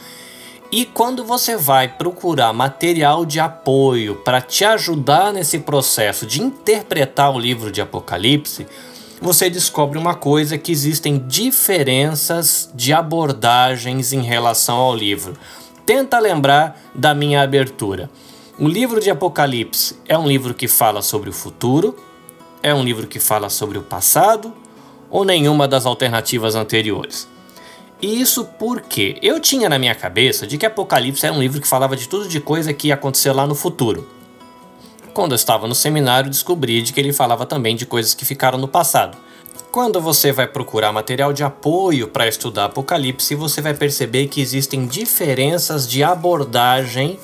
E 0.71 0.86
quando 0.86 1.24
você 1.24 1.55
vai 1.55 1.88
procurar 1.88 2.53
material 2.53 3.25
de 3.25 3.39
apoio 3.39 4.15
para 4.15 4.41
te 4.41 4.65
ajudar 4.65 5.31
nesse 5.31 5.60
processo 5.60 6.25
de 6.25 6.41
interpretar 6.41 7.31
o 7.36 7.39
livro 7.39 7.69
de 7.69 7.81
Apocalipse, 7.81 8.65
você 9.21 9.50
descobre 9.50 10.00
uma 10.00 10.15
coisa 10.15 10.57
que 10.57 10.71
existem 10.71 11.19
diferenças 11.27 12.71
de 12.74 12.91
abordagens 12.93 14.13
em 14.13 14.21
relação 14.21 14.77
ao 14.77 14.95
livro. 14.95 15.38
Tenta 15.86 16.17
lembrar 16.19 16.81
da 16.95 17.13
minha 17.13 17.43
abertura. 17.43 18.10
O 18.61 18.67
livro 18.67 19.01
de 19.01 19.09
Apocalipse 19.09 19.95
é 20.07 20.15
um 20.15 20.27
livro 20.27 20.53
que 20.53 20.67
fala 20.67 21.01
sobre 21.01 21.31
o 21.31 21.33
futuro, 21.33 21.95
é 22.61 22.71
um 22.71 22.83
livro 22.83 23.07
que 23.07 23.19
fala 23.19 23.49
sobre 23.49 23.79
o 23.79 23.81
passado 23.81 24.53
ou 25.09 25.25
nenhuma 25.25 25.67
das 25.67 25.87
alternativas 25.87 26.53
anteriores. 26.53 27.27
Isso 27.99 28.45
porque 28.59 29.17
eu 29.19 29.39
tinha 29.39 29.67
na 29.67 29.79
minha 29.79 29.95
cabeça 29.95 30.45
de 30.45 30.59
que 30.59 30.65
Apocalipse 30.67 31.25
era 31.25 31.33
um 31.33 31.39
livro 31.39 31.59
que 31.59 31.67
falava 31.67 31.97
de 31.97 32.07
tudo 32.07 32.27
de 32.27 32.39
coisa 32.39 32.71
que 32.71 32.89
ia 32.89 32.93
acontecer 32.93 33.31
lá 33.31 33.47
no 33.47 33.55
futuro. 33.55 34.07
Quando 35.11 35.31
eu 35.31 35.37
estava 35.37 35.67
no 35.67 35.73
seminário, 35.73 36.29
descobri 36.29 36.83
de 36.83 36.93
que 36.93 36.99
ele 36.99 37.11
falava 37.11 37.47
também 37.47 37.75
de 37.75 37.87
coisas 37.87 38.13
que 38.13 38.25
ficaram 38.25 38.59
no 38.59 38.67
passado. 38.67 39.17
Quando 39.71 39.99
você 39.99 40.31
vai 40.31 40.45
procurar 40.45 40.93
material 40.93 41.33
de 41.33 41.43
apoio 41.43 42.07
para 42.09 42.27
estudar 42.27 42.65
Apocalipse, 42.65 43.33
você 43.33 43.59
vai 43.59 43.73
perceber 43.73 44.27
que 44.27 44.39
existem 44.39 44.85
diferenças 44.85 45.89
de 45.89 46.03
abordagem 46.03 47.17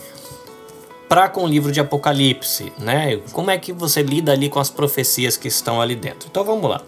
para 1.07 1.29
com 1.29 1.43
o 1.43 1.47
livro 1.47 1.71
de 1.71 1.79
Apocalipse, 1.79 2.71
né? 2.77 3.17
Como 3.31 3.49
é 3.49 3.57
que 3.57 3.71
você 3.71 4.01
lida 4.01 4.31
ali 4.31 4.49
com 4.49 4.59
as 4.59 4.69
profecias 4.69 5.37
que 5.37 5.47
estão 5.47 5.81
ali 5.81 5.95
dentro? 5.95 6.27
Então 6.29 6.43
vamos 6.43 6.69
lá. 6.69 6.81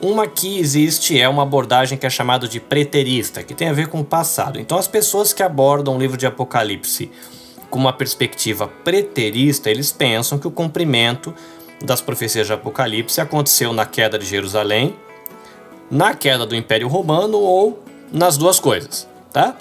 Uma 0.00 0.26
que 0.26 0.58
existe 0.58 1.20
é 1.20 1.28
uma 1.28 1.42
abordagem 1.42 1.96
que 1.96 2.06
é 2.06 2.10
chamada 2.10 2.48
de 2.48 2.58
preterista, 2.58 3.42
que 3.42 3.54
tem 3.54 3.68
a 3.68 3.72
ver 3.72 3.88
com 3.88 4.00
o 4.00 4.04
passado. 4.04 4.58
Então 4.58 4.76
as 4.76 4.88
pessoas 4.88 5.32
que 5.32 5.42
abordam 5.42 5.96
o 5.96 5.98
livro 5.98 6.16
de 6.16 6.26
Apocalipse 6.26 7.10
com 7.70 7.78
uma 7.78 7.92
perspectiva 7.92 8.68
preterista, 8.68 9.70
eles 9.70 9.92
pensam 9.92 10.38
que 10.38 10.46
o 10.46 10.50
cumprimento 10.50 11.34
das 11.82 12.00
profecias 12.00 12.46
de 12.46 12.52
Apocalipse 12.52 13.20
aconteceu 13.20 13.72
na 13.72 13.86
queda 13.86 14.18
de 14.18 14.26
Jerusalém, 14.26 14.94
na 15.90 16.14
queda 16.14 16.44
do 16.44 16.54
Império 16.54 16.86
Romano 16.88 17.38
ou 17.38 17.82
nas 18.12 18.36
duas 18.36 18.60
coisas, 18.60 19.08
tá? 19.32 19.56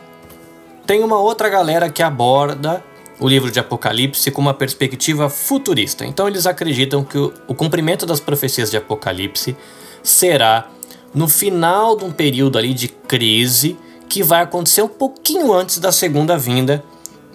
Tem 0.85 1.03
uma 1.03 1.19
outra 1.19 1.49
galera 1.49 1.89
que 1.89 2.03
aborda 2.03 2.83
o 3.21 3.29
livro 3.29 3.51
de 3.51 3.59
Apocalipse 3.59 4.31
com 4.31 4.41
uma 4.41 4.53
perspectiva 4.53 5.29
futurista. 5.29 6.03
Então 6.03 6.27
eles 6.27 6.47
acreditam 6.47 7.03
que 7.03 7.19
o, 7.19 7.53
cumprimento 7.53 8.03
das 8.03 8.19
profecias 8.19 8.71
de 8.71 8.77
Apocalipse 8.77 9.55
será 10.01 10.67
no 11.13 11.27
final 11.27 11.95
de 11.95 12.03
um 12.03 12.11
período 12.11 12.57
ali 12.57 12.73
de 12.73 12.87
crise 12.87 13.77
que 14.09 14.23
vai 14.23 14.41
acontecer 14.41 14.81
um 14.81 14.87
pouquinho 14.87 15.53
antes 15.53 15.77
da 15.77 15.91
segunda 15.91 16.35
vinda 16.35 16.83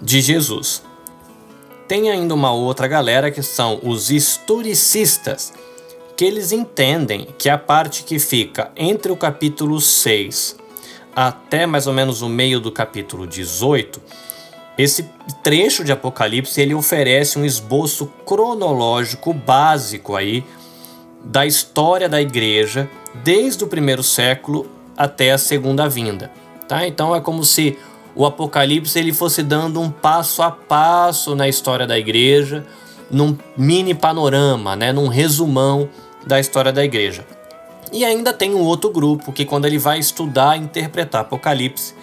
de 0.03 0.21
Jesus. 0.21 0.83
Tem 1.87 2.11
ainda 2.11 2.35
uma 2.35 2.53
outra 2.53 2.89
galera 2.89 3.31
que 3.31 3.41
são 3.41 3.79
os 3.85 4.11
historicistas, 4.11 5.53
que 6.17 6.25
eles 6.25 6.51
entendem 6.51 7.29
que 7.39 7.49
a 7.49 7.57
parte 7.57 8.03
que 8.03 8.19
fica 8.19 8.73
entre 8.77 9.13
o 9.13 9.17
capítulo 9.17 9.81
6 9.81 10.57
até 11.15 11.65
mais 11.65 11.87
ou 11.87 11.95
menos 11.95 12.21
o 12.21 12.29
meio 12.29 12.61
do 12.61 12.71
capítulo 12.71 13.27
18, 13.27 14.03
esse 14.79 15.09
trecho 15.43 15.83
de 15.83 15.93
Apocalipse 15.93 16.61
ele 16.61 16.75
oferece 16.75 17.39
um 17.39 17.45
esboço 17.45 18.07
cronológico 18.27 19.33
básico 19.33 20.15
aí 20.15 20.45
da 21.25 21.47
história 21.47 22.09
da 22.09 22.21
igreja 22.21 22.89
desde 23.25 23.65
o 23.65 23.67
primeiro 23.67 24.03
século 24.03 24.67
até 24.97 25.33
a 25.33 25.39
segunda 25.39 25.89
vinda, 25.89 26.31
tá? 26.69 26.87
Então 26.87 27.15
é 27.15 27.21
como 27.21 27.45
se 27.45 27.79
o 28.15 28.25
Apocalipse 28.25 28.99
ele 28.99 29.13
fosse 29.13 29.43
dando 29.43 29.81
um 29.81 29.91
passo 29.91 30.43
a 30.43 30.51
passo 30.51 31.35
na 31.35 31.49
história 31.49 31.87
da 31.87 31.99
igreja, 31.99 32.67
num 33.11 33.37
mini 33.57 33.95
panorama, 33.95 34.75
né, 34.75 34.93
num 34.93 35.09
resumão 35.09 35.89
da 36.27 36.41
história 36.41 36.73
da 36.73 36.85
igreja. 36.85 37.27
E 37.93 38.05
ainda 38.05 38.33
tem 38.33 38.55
um 38.55 38.63
outro 38.63 38.91
grupo 38.91 39.33
que, 39.33 39.45
quando 39.45 39.67
ele 39.67 39.79
vai 39.79 39.99
estudar 39.99 40.57
e 40.57 40.65
interpretar 40.65 41.21
Apocalipse, 41.21 41.95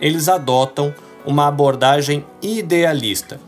eles 0.00 0.28
adotam 0.28 0.92
uma 1.28 1.46
abordagem 1.46 2.24
idealista. 2.40 3.38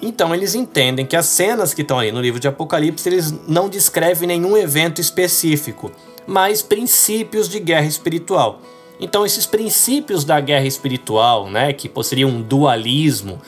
Então 0.00 0.34
eles 0.34 0.54
entendem 0.54 1.04
que 1.04 1.14
as 1.14 1.26
cenas 1.26 1.74
que 1.74 1.82
estão 1.82 1.98
ali 1.98 2.10
no 2.10 2.22
livro 2.22 2.40
de 2.40 2.48
Apocalipse 2.48 3.06
eles 3.06 3.34
não 3.46 3.68
descrevem 3.68 4.26
nenhum 4.26 4.56
evento 4.56 4.98
específico, 4.98 5.92
mas 6.26 6.62
princípios 6.62 7.50
de 7.50 7.60
guerra 7.60 7.84
espiritual. 7.84 8.62
Então 8.98 9.26
esses 9.26 9.44
princípios 9.44 10.24
da 10.24 10.40
guerra 10.40 10.64
espiritual, 10.64 11.50
né, 11.50 11.74
que 11.74 11.90
seria 12.02 12.26
um 12.26 12.40
dualismo, 12.40 13.42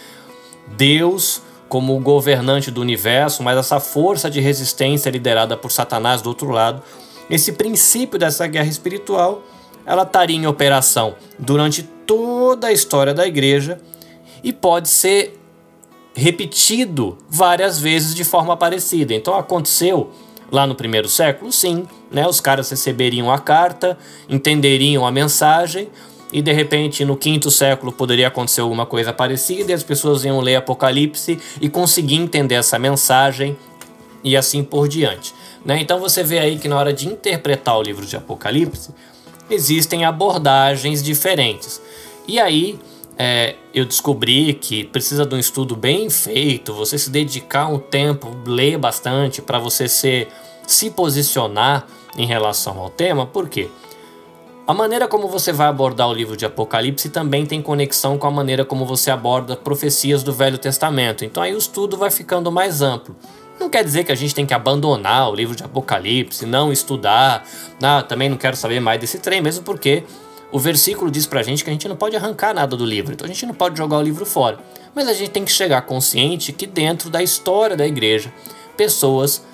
Deus 0.77 1.41
como 1.67 1.97
o 1.97 2.01
governante 2.01 2.71
do 2.71 2.83
universo, 2.83 3.43
mas 3.43 3.57
essa 3.57 3.81
força 3.81 4.31
de 4.31 4.41
resistência 4.41 5.09
liderada 5.09 5.57
por 5.57 5.73
Satanás 5.73 6.21
do 6.21 6.29
outro 6.29 6.51
lado, 6.51 6.83
esse 7.31 7.53
princípio 7.53 8.19
dessa 8.19 8.47
guerra 8.47 8.69
espiritual, 8.69 9.43
ela 9.87 10.03
estaria 10.03 10.37
em 10.37 10.47
operação 10.47 11.15
durante 11.39 11.94
toda 12.07 12.69
a 12.69 12.73
história 12.73 13.15
da 13.15 13.27
igreja 13.27 13.79
e 14.43 14.53
pode 14.53 14.89
ser 14.89 15.39
repetido 16.15 17.19
várias 17.29 17.79
vezes 17.79 18.15
de 18.15 18.25
forma 18.25 18.57
parecida. 18.57 19.15
Então 19.15 19.35
aconteceu 19.35 20.11
lá 20.51 20.67
no 20.67 20.75
primeiro 20.75 21.09
século, 21.09 21.51
sim, 21.51 21.87
né? 22.11 22.27
Os 22.27 22.41
caras 22.41 22.71
receberiam 22.71 23.31
a 23.33 23.39
carta, 23.39 23.99
entenderiam 24.29 25.07
a 25.07 25.11
mensagem 25.11 25.89
e 26.33 26.41
de 26.41 26.53
repente 26.53 27.05
no 27.05 27.17
quinto 27.17 27.51
século 27.51 27.93
poderia 27.93 28.29
acontecer 28.29 28.61
alguma 28.61 28.87
coisa 28.87 29.13
parecida 29.13 29.73
e 29.73 29.75
as 29.75 29.83
pessoas 29.83 30.25
iam 30.25 30.41
ler 30.41 30.57
Apocalipse 30.57 31.39
e 31.61 31.69
conseguir 31.69 32.17
entender 32.17 32.55
essa 32.55 32.79
mensagem 32.79 33.57
e 34.23 34.37
assim 34.37 34.63
por 34.63 34.89
diante. 34.89 35.35
Né? 35.65 35.81
Então 35.81 35.99
você 35.99 36.23
vê 36.23 36.39
aí 36.39 36.59
que 36.59 36.69
na 36.69 36.77
hora 36.79 36.93
de 36.93 37.09
interpretar 37.09 37.79
o 37.79 37.83
livro 37.83 38.07
de 38.07 38.17
Apocalipse 38.17 38.91
existem 39.51 40.05
abordagens 40.05 41.03
diferentes. 41.03 41.81
E 42.27 42.41
aí 42.41 42.79
é, 43.19 43.55
eu 43.73 43.85
descobri 43.85 44.55
que 44.55 44.85
precisa 44.85 45.25
de 45.25 45.35
um 45.35 45.39
estudo 45.39 45.77
bem 45.77 46.11
feito, 46.11 46.73
você 46.73 46.99
se 46.99 47.11
dedicar 47.11 47.67
um 47.69 47.79
tempo, 47.79 48.37
ler 48.47 48.79
bastante 48.79 49.41
para 49.41 49.59
você 49.59 49.89
ser, 49.89 50.29
se 50.67 50.91
posicionar 50.91 51.87
em 52.17 52.27
relação 52.27 52.79
ao 52.79 52.91
tema, 52.91 53.27
por 53.27 53.49
quê? 53.49 53.69
A 54.67 54.73
maneira 54.73 55.07
como 55.07 55.29
você 55.29 55.53
vai 55.53 55.69
abordar 55.69 56.09
o 56.09 56.15
livro 56.15 56.39
de 56.39 56.47
Apocalipse 56.47 57.11
também 57.11 57.45
tem 57.45 57.61
conexão 57.61 58.17
com 58.17 58.27
a 58.27 58.31
maneira 58.31 58.65
como 58.65 58.87
você 58.87 59.11
aborda 59.11 59.55
profecias 59.55 60.23
do 60.23 60.33
Velho 60.33 60.57
Testamento. 60.57 61.23
Então 61.23 61.43
aí 61.43 61.55
o 61.55 61.59
estudo 61.59 61.99
vai 61.99 62.11
ficando 62.11 62.51
mais 62.51 62.81
amplo. 62.81 63.15
Não 63.59 63.71
quer 63.71 63.85
dizer 63.85 64.05
que 64.05 64.13
a 64.13 64.15
gente 64.15 64.35
tem 64.35 64.45
que 64.45 64.55
abandonar 64.55 65.31
o 65.31 65.35
livro 65.35 65.55
de 65.55 65.63
Apocalipse, 65.63 66.45
não 66.45 66.73
estudar. 66.73 67.47
Não, 67.81 68.03
também 68.03 68.29
não 68.29 68.37
quero 68.37 68.57
saber 68.57 68.81
mais 68.81 69.01
desse 69.01 69.19
trem, 69.19 69.41
mesmo 69.41 69.65
porque 69.65 70.05
o 70.51 70.59
versículo 70.59 71.11
diz 71.11 71.27
pra 71.27 71.43
gente 71.43 71.65
que 71.65 71.71
a 71.71 71.73
gente 71.73 71.89
não 71.89 71.97
pode 71.97 72.17
arrancar 72.17 72.55
nada 72.55 72.77
do 72.77 72.85
livro, 72.85 73.13
então 73.13 73.25
a 73.25 73.29
gente 73.29 73.45
não 73.47 73.55
pode 73.55 73.77
jogar 73.77 73.99
o 73.99 74.03
livro 74.03 74.25
fora. 74.25 74.59
Mas 74.95 75.09
a 75.09 75.13
gente 75.13 75.31
tem 75.31 75.45
que 75.45 75.51
chegar 75.51 75.83
consciente 75.83 76.53
que 76.53 76.67
dentro 76.67 77.11
da 77.11 77.23
história 77.23 77.77
da 77.77 77.87
igreja, 77.87 78.33
pessoas 78.77 79.45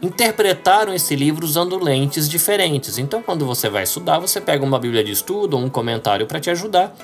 interpretaram 0.00 0.92
esse 0.92 1.16
livro 1.16 1.44
usando 1.44 1.82
lentes 1.82 2.28
diferentes. 2.28 2.98
Então, 2.98 3.22
quando 3.22 3.44
você 3.44 3.68
vai 3.68 3.82
estudar, 3.82 4.18
você 4.18 4.40
pega 4.40 4.64
uma 4.64 4.78
Bíblia 4.78 5.02
de 5.02 5.12
estudo 5.12 5.56
ou 5.56 5.64
um 5.64 5.68
comentário 5.68 6.26
para 6.26 6.38
te 6.38 6.50
ajudar. 6.50 6.94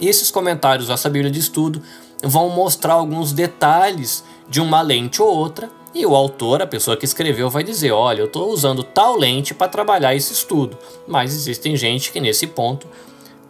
E 0.00 0.08
esses 0.08 0.30
comentários 0.30 0.88
dessa 0.88 1.08
Bíblia 1.08 1.30
de 1.30 1.38
estudo 1.38 1.82
vão 2.22 2.48
mostrar 2.48 2.94
alguns 2.94 3.32
detalhes 3.32 4.24
de 4.48 4.60
uma 4.60 4.82
lente 4.82 5.20
ou 5.20 5.28
outra 5.28 5.70
e 5.94 6.04
o 6.04 6.16
autor, 6.16 6.60
a 6.60 6.66
pessoa 6.66 6.96
que 6.96 7.04
escreveu, 7.04 7.48
vai 7.48 7.62
dizer: 7.62 7.92
olha, 7.92 8.20
eu 8.20 8.26
estou 8.26 8.50
usando 8.50 8.82
tal 8.82 9.16
lente 9.16 9.54
para 9.54 9.68
trabalhar 9.68 10.14
esse 10.14 10.32
estudo. 10.32 10.76
Mas 11.06 11.32
existem 11.32 11.76
gente 11.76 12.10
que 12.10 12.20
nesse 12.20 12.48
ponto 12.48 12.88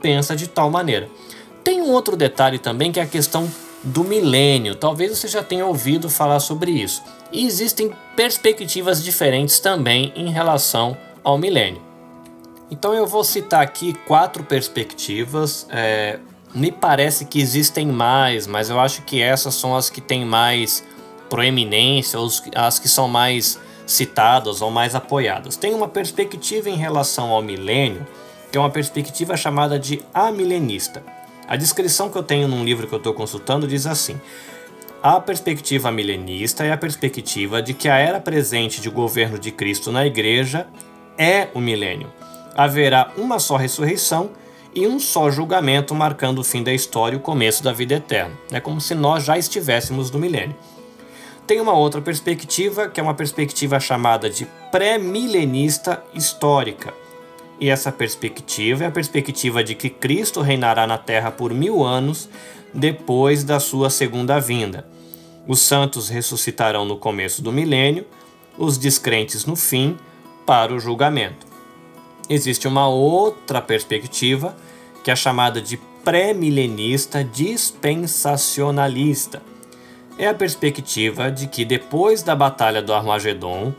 pensa 0.00 0.36
de 0.36 0.46
tal 0.46 0.70
maneira. 0.70 1.08
Tem 1.64 1.80
um 1.80 1.90
outro 1.90 2.14
detalhe 2.14 2.58
também 2.58 2.92
que 2.92 3.00
é 3.00 3.02
a 3.02 3.06
questão 3.06 3.50
do 3.82 4.04
milênio. 4.04 4.74
Talvez 4.74 5.16
você 5.16 5.26
já 5.26 5.42
tenha 5.42 5.64
ouvido 5.64 6.10
falar 6.10 6.38
sobre 6.40 6.70
isso. 6.70 7.02
E 7.32 7.46
existem 7.46 7.90
perspectivas 8.14 9.02
diferentes 9.02 9.58
também 9.58 10.12
em 10.14 10.28
relação 10.28 10.94
ao 11.22 11.38
milênio. 11.38 11.80
Então 12.70 12.92
eu 12.92 13.07
vou 13.07 13.24
citar 13.24 13.62
aqui 13.62 13.94
quatro 14.07 14.44
perspectivas. 14.44 15.66
É, 15.70 16.18
me 16.54 16.70
parece 16.70 17.24
que 17.24 17.40
existem 17.40 17.86
mais, 17.86 18.46
mas 18.46 18.70
eu 18.70 18.78
acho 18.78 19.02
que 19.02 19.20
essas 19.20 19.54
são 19.54 19.74
as 19.74 19.90
que 19.90 20.00
têm 20.00 20.24
mais 20.24 20.84
proeminência, 21.28 22.18
as 22.54 22.78
que 22.78 22.88
são 22.88 23.08
mais 23.08 23.58
citadas 23.86 24.62
ou 24.62 24.70
mais 24.70 24.94
apoiadas. 24.94 25.56
Tem 25.56 25.74
uma 25.74 25.88
perspectiva 25.88 26.70
em 26.70 26.76
relação 26.76 27.30
ao 27.30 27.42
milênio, 27.42 28.06
que 28.50 28.56
é 28.56 28.60
uma 28.60 28.70
perspectiva 28.70 29.36
chamada 29.36 29.78
de 29.78 30.00
amilenista. 30.14 31.02
A 31.48 31.56
descrição 31.56 32.08
que 32.08 32.16
eu 32.16 32.22
tenho 32.22 32.46
num 32.46 32.64
livro 32.64 32.86
que 32.86 32.94
eu 32.94 32.98
estou 32.98 33.12
consultando 33.12 33.66
diz 33.66 33.84
assim: 33.86 34.18
a 35.02 35.20
perspectiva 35.20 35.90
milenista 35.90 36.64
é 36.64 36.72
a 36.72 36.76
perspectiva 36.76 37.60
de 37.60 37.74
que 37.74 37.88
a 37.88 37.96
era 37.96 38.20
presente 38.20 38.80
de 38.80 38.88
governo 38.88 39.38
de 39.38 39.50
Cristo 39.50 39.90
na 39.90 40.06
igreja 40.06 40.66
é 41.18 41.48
o 41.52 41.60
milênio. 41.60 42.10
Haverá 42.54 43.12
uma 43.16 43.38
só 43.38 43.56
ressurreição 43.56 44.30
e 44.74 44.87
um 44.87 44.98
só 44.98 45.30
julgamento 45.30 45.94
marcando 45.94 46.40
o 46.40 46.44
fim 46.44 46.62
da 46.62 46.72
história 46.72 47.14
e 47.14 47.18
o 47.18 47.22
começo 47.22 47.62
da 47.62 47.72
vida 47.72 47.94
eterna. 47.94 48.34
É 48.50 48.60
como 48.60 48.80
se 48.80 48.94
nós 48.94 49.24
já 49.24 49.38
estivéssemos 49.38 50.10
no 50.10 50.18
milênio. 50.18 50.56
Tem 51.46 51.60
uma 51.60 51.74
outra 51.74 52.00
perspectiva, 52.00 52.88
que 52.88 52.98
é 52.98 53.02
uma 53.02 53.14
perspectiva 53.14 53.78
chamada 53.78 54.30
de 54.30 54.46
pré-milenista 54.72 56.02
histórica. 56.14 56.92
E 57.60 57.68
essa 57.68 57.92
perspectiva 57.92 58.84
é 58.84 58.87
a 58.87 58.90
perspectiva 58.90 59.62
de 59.62 59.74
que 59.74 59.90
Cristo 59.90 60.40
reinará 60.40 60.87
na 60.87 60.98
Terra 60.98 61.30
por 61.30 61.52
mil 61.52 61.84
anos 61.84 62.28
depois 62.72 63.44
da 63.44 63.60
sua 63.60 63.90
segunda 63.90 64.40
vinda. 64.40 64.87
Os 65.46 65.60
santos 65.60 66.08
ressuscitarão 66.08 66.84
no 66.84 66.96
começo 66.96 67.42
do 67.42 67.52
milênio, 67.52 68.06
os 68.58 68.78
descrentes 68.78 69.44
no 69.44 69.54
fim, 69.54 69.96
para 70.46 70.74
o 70.74 70.80
julgamento. 70.80 71.53
Existe 72.28 72.68
uma 72.68 72.88
outra 72.88 73.60
perspectiva, 73.60 74.56
que 75.02 75.10
é 75.10 75.16
chamada 75.16 75.60
de 75.60 75.76
pré-milenista 76.04 77.24
dispensacionalista 77.24 79.42
é 80.16 80.28
a 80.28 80.34
perspectiva 80.34 81.30
de 81.30 81.48
que 81.48 81.64
depois 81.64 82.22
da 82.22 82.37
Batalha 82.37 82.80
do 82.80 82.92
Armagedon, 82.92 83.72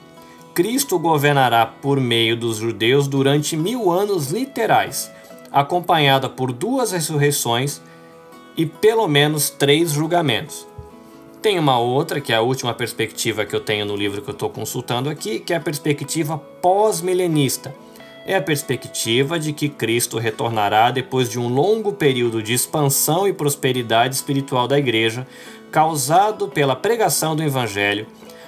Cristo 0.53 0.99
governará 0.99 1.65
por 1.65 1.99
meio 1.99 2.36
dos 2.36 2.58
judeus 2.58 3.08
durante 3.08 3.55
mil 3.55 3.91
anos 3.91 4.31
literais, 4.31 5.12
acompanhada 5.51 6.29
por 6.29 6.51
duas 6.51 6.91
ressurreições 6.91 7.81
e 8.58 8.65
pelo 8.65 9.08
menos 9.08 9.49
três 9.49 9.91
julgamentos. 9.91 10.67
Tem 11.41 11.60
uma 11.60 11.77
outra, 11.77 12.19
que 12.19 12.34
é 12.34 12.38
a 12.38 12.41
última 12.41 12.73
perspectiva 12.73 13.45
que 13.45 13.55
eu 13.55 13.60
tenho 13.60 13.86
no 13.86 13.95
livro 13.95 14.21
que 14.21 14.29
eu 14.29 14.34
estou 14.34 14.49
consultando 14.49 15.10
aqui, 15.10 15.39
que 15.39 15.53
é 15.53 15.58
a 15.58 15.62
perspectiva 15.62 16.38
pós-milenista. 16.38 17.75
É 18.27 18.35
a 18.35 18.41
perspectiva 18.41 19.38
de 19.38 19.53
que 19.53 19.69
Cristo 19.69 20.17
retornará 20.17 20.89
depois 20.89 21.29
de 21.29 21.39
um 21.39 21.47
longo 21.47 21.93
período 21.93 22.41
de 22.41 22.53
expansão 22.53 23.27
e 23.27 23.33
prosperidade 23.33 24.15
espiritual 24.15 24.67
da 24.67 24.79
igreja, 24.79 25.27
causado 25.71 26.47
pela 26.47 26.75
pregação 26.75 27.35
do 27.35 27.43
Evangelho, 27.43 28.07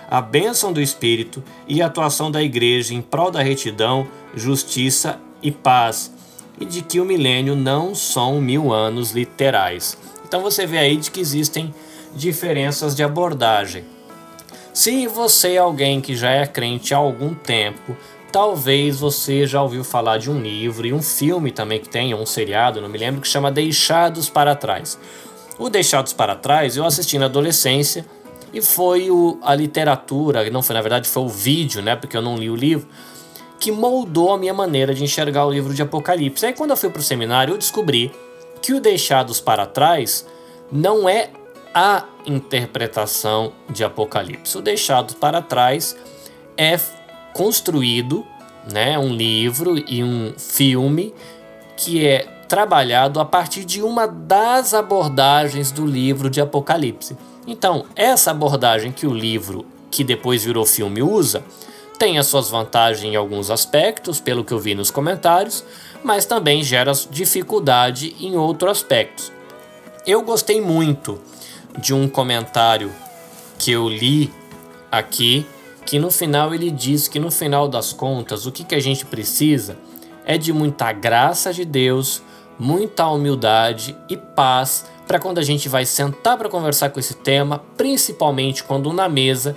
a 0.09 0.19
bênção 0.19 0.73
do 0.73 0.81
Espírito 0.81 1.43
e 1.67 1.79
a 1.79 1.85
atuação 1.85 2.31
da 2.31 2.41
Igreja 2.41 2.93
em 2.93 3.01
prol 3.01 3.29
da 3.29 3.43
retidão, 3.43 4.07
justiça 4.33 5.19
e 5.43 5.51
paz, 5.51 6.11
e 6.59 6.65
de 6.65 6.81
que 6.81 6.99
o 6.99 7.05
milênio 7.05 7.55
não 7.55 7.93
são 7.93 8.41
mil 8.41 8.73
anos 8.73 9.11
literais. 9.11 9.95
Então 10.25 10.41
você 10.41 10.65
vê 10.65 10.79
aí 10.79 10.97
de 10.97 11.11
que 11.11 11.19
existem 11.19 11.71
diferenças 12.15 12.95
de 12.95 13.03
abordagem. 13.03 13.83
Se 14.73 15.07
você 15.07 15.53
é 15.53 15.57
alguém 15.57 16.01
que 16.01 16.15
já 16.15 16.31
é 16.31 16.45
crente 16.47 16.93
há 16.93 16.97
algum 16.97 17.33
tempo, 17.33 17.95
talvez 18.31 18.99
você 18.99 19.45
já 19.45 19.61
ouviu 19.61 19.83
falar 19.83 20.17
de 20.17 20.29
um 20.29 20.41
livro 20.41 20.85
e 20.85 20.93
um 20.93 21.01
filme 21.01 21.51
também 21.51 21.79
que 21.79 21.89
tem, 21.89 22.13
um 22.13 22.25
seriado, 22.25 22.81
não 22.81 22.89
me 22.89 22.97
lembro, 22.97 23.21
que 23.21 23.27
chama 23.27 23.51
Deixados 23.51 24.29
para 24.29 24.55
Trás. 24.55 24.99
O 25.57 25.69
Deixados 25.69 26.13
para 26.13 26.35
Trás 26.35 26.77
eu 26.77 26.85
assisti 26.85 27.17
na 27.17 27.25
adolescência 27.25 28.05
e 28.53 28.61
foi 28.61 29.09
o, 29.09 29.39
a 29.41 29.55
literatura, 29.55 30.49
não 30.49 30.61
foi 30.61 30.75
na 30.75 30.81
verdade, 30.81 31.07
foi 31.07 31.23
o 31.23 31.29
vídeo, 31.29 31.81
né? 31.81 31.95
Porque 31.95 32.15
eu 32.15 32.21
não 32.21 32.37
li 32.37 32.49
o 32.49 32.55
livro, 32.55 32.87
que 33.59 33.71
moldou 33.71 34.33
a 34.33 34.37
minha 34.37 34.53
maneira 34.53 34.93
de 34.93 35.03
enxergar 35.03 35.45
o 35.45 35.51
livro 35.51 35.73
de 35.73 35.81
Apocalipse. 35.81 36.45
Aí 36.45 36.53
quando 36.53 36.71
eu 36.71 36.77
fui 36.77 36.89
para 36.89 36.99
o 36.99 37.03
seminário, 37.03 37.53
eu 37.53 37.57
descobri 37.57 38.11
que 38.61 38.73
o 38.73 38.79
Deixados 38.79 39.39
para 39.39 39.65
Trás 39.65 40.27
não 40.71 41.07
é 41.07 41.31
a 41.73 42.05
interpretação 42.25 43.53
de 43.69 43.83
Apocalipse. 43.83 44.57
O 44.57 44.61
Deixados 44.61 45.15
para 45.15 45.41
Trás 45.41 45.95
é 46.55 46.77
construído, 47.37 48.25
né, 48.73 48.97
um 48.97 49.13
livro 49.13 49.77
e 49.87 50.03
um 50.03 50.33
filme 50.35 51.13
que 51.77 52.03
é 52.03 52.27
trabalhado 52.49 53.19
a 53.19 53.25
partir 53.25 53.63
de 53.63 53.79
uma 53.83 54.07
das 54.07 54.73
abordagens 54.73 55.71
do 55.71 55.85
livro 55.85 56.31
de 56.31 56.41
Apocalipse. 56.41 57.15
Então, 57.45 57.85
essa 57.95 58.31
abordagem 58.31 58.91
que 58.91 59.05
o 59.05 59.13
livro, 59.13 59.67
que 59.91 60.03
depois 60.03 60.43
virou 60.43 60.65
filme, 60.65 61.03
usa, 61.03 61.43
tem 61.99 62.17
as 62.17 62.25
suas 62.25 62.49
vantagens 62.49 63.13
em 63.13 63.15
alguns 63.15 63.51
aspectos, 63.51 64.19
pelo 64.19 64.43
que 64.43 64.51
eu 64.51 64.59
vi 64.59 64.73
nos 64.73 64.89
comentários, 64.89 65.63
mas 66.03 66.25
também 66.25 66.63
gera 66.63 66.91
dificuldade 67.11 68.15
em 68.19 68.35
outros 68.35 68.71
aspectos. 68.71 69.31
Eu 70.07 70.23
gostei 70.23 70.59
muito 70.59 71.21
de 71.77 71.93
um 71.93 72.07
comentário 72.07 72.91
que 73.59 73.71
eu 73.71 73.87
li 73.87 74.33
aqui, 74.91 75.45
que 75.87 75.97
no 75.97 76.11
final 76.11 76.53
ele 76.53 76.69
diz 76.69 77.07
que 77.07 77.17
no 77.17 77.31
final 77.31 77.69
das 77.69 77.93
contas 77.93 78.45
o 78.45 78.51
que, 78.51 78.65
que 78.65 78.75
a 78.75 78.79
gente 78.79 79.05
precisa 79.05 79.77
é 80.25 80.37
de 80.37 80.51
muita 80.51 80.91
graça 80.91 81.53
de 81.53 81.63
Deus, 81.63 82.21
muita 82.59 83.07
humildade 83.07 83.95
e 84.09 84.17
paz 84.17 84.85
para 85.07 85.17
quando 85.17 85.37
a 85.37 85.41
gente 85.41 85.69
vai 85.69 85.85
sentar 85.85 86.37
para 86.37 86.49
conversar 86.49 86.89
com 86.89 86.99
esse 86.99 87.13
tema, 87.13 87.63
principalmente 87.77 88.65
quando 88.65 88.91
na 88.91 89.07
mesa 89.07 89.55